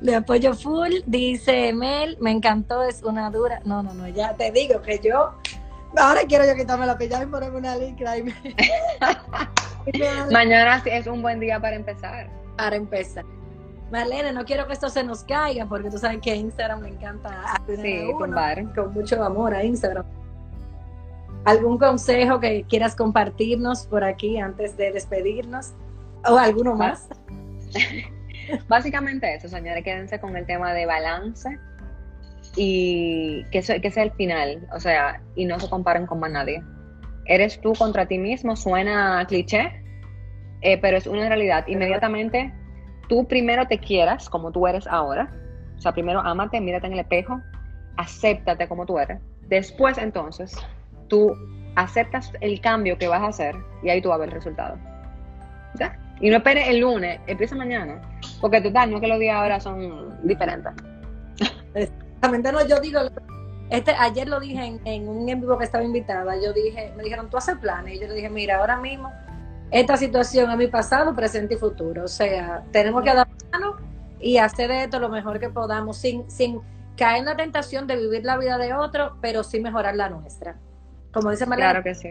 [0.00, 3.60] Le apoyo full, dice Mel, me encantó, es una dura.
[3.64, 5.32] No, no, no, ya te digo que yo,
[5.96, 8.18] ahora quiero yo quitarme la pijama y ponerme una licra.
[8.18, 8.24] Y
[10.30, 12.28] Mañana es un buen día para empezar.
[12.56, 13.24] Para empezar.
[13.94, 16.88] Marlene, no quiero que esto se nos caiga porque tú sabes que a Instagram me
[16.88, 18.10] encanta sí,
[18.74, 20.04] con mucho amor a Instagram.
[21.44, 25.74] ¿Algún consejo que quieras compartirnos por aquí antes de despedirnos?
[26.28, 27.08] ¿O alguno más?
[28.68, 31.56] Básicamente eso, señores, quédense con el tema de balance
[32.56, 36.64] y que, que sea el final, o sea, y no se comparen con más nadie.
[37.26, 39.84] Eres tú contra ti mismo, suena cliché,
[40.62, 41.64] eh, pero es una realidad.
[41.68, 42.52] Inmediatamente
[43.08, 45.32] tú primero te quieras como tú eres ahora.
[45.76, 47.40] O sea, primero ámate, mírate en el espejo,
[47.96, 49.20] acéptate como tú eres.
[49.48, 50.56] Después, entonces,
[51.08, 51.34] tú
[51.76, 54.78] aceptas el cambio que vas a hacer y ahí tú vas a ver el resultado.
[55.74, 55.98] ¿Ya?
[56.20, 58.00] Y no esperes el lunes, empieza mañana.
[58.40, 60.72] Porque total, no es que los días ahora son diferentes.
[61.74, 63.00] Exactamente, no, yo digo,
[63.70, 67.28] este, ayer lo dije en, un en vivo que estaba invitada, yo dije, me dijeron,
[67.28, 69.12] tú haces planes, y yo le dije, mira, ahora mismo
[69.74, 72.04] esta situación a mi pasado, presente y futuro.
[72.04, 73.74] O sea, tenemos que adaptarnos
[74.20, 76.60] y hacer de esto lo mejor que podamos sin, sin
[76.96, 80.56] caer en la tentación de vivir la vida de otro, pero sí mejorar la nuestra.
[81.12, 81.70] Como dice María.
[81.70, 82.08] Claro que sí.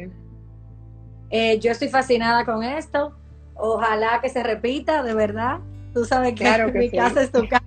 [1.29, 3.15] Eh, yo estoy fascinada con esto.
[3.55, 5.59] Ojalá que se repita, de verdad.
[5.93, 6.97] Tú sabes que, Claro que mi sí.
[6.97, 7.63] casa es tu casa.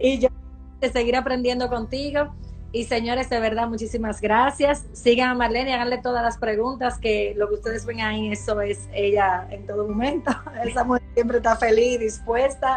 [0.00, 0.30] Y yo
[0.80, 2.34] de seguir aprendiendo contigo.
[2.72, 4.86] Y señores, de verdad, muchísimas gracias.
[4.92, 8.60] Sigan a Marlene y háganle todas las preguntas, que lo que ustedes ven ahí, eso
[8.60, 10.30] es ella en todo momento.
[10.64, 12.76] Esa mujer siempre está feliz, dispuesta.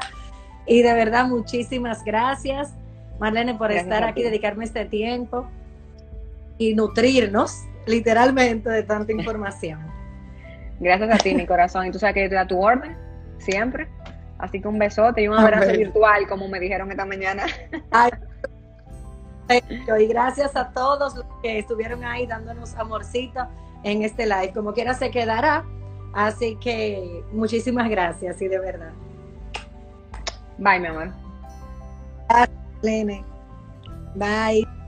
[0.66, 2.74] Y de verdad, muchísimas gracias,
[3.20, 5.48] Marlene, por Gracias estar aquí, dedicarme este tiempo
[6.58, 9.80] y nutrirnos literalmente de tanta información.
[10.80, 11.86] Gracias a ti, mi corazón.
[11.86, 12.98] Y tú sabes que te da tu orden,
[13.38, 13.88] siempre.
[14.40, 17.46] Así que un besote y un abrazo virtual, como me dijeron esta mañana.
[17.92, 18.12] Ay,
[19.50, 23.48] y gracias a todos los que estuvieron ahí dándonos amorcito
[23.84, 24.54] en este live.
[24.54, 25.66] Como quiera se quedará.
[26.14, 28.92] Así que muchísimas gracias y de verdad.
[30.58, 31.12] Bye, mi amor.
[32.82, 33.24] Lene.
[34.16, 34.83] Bye.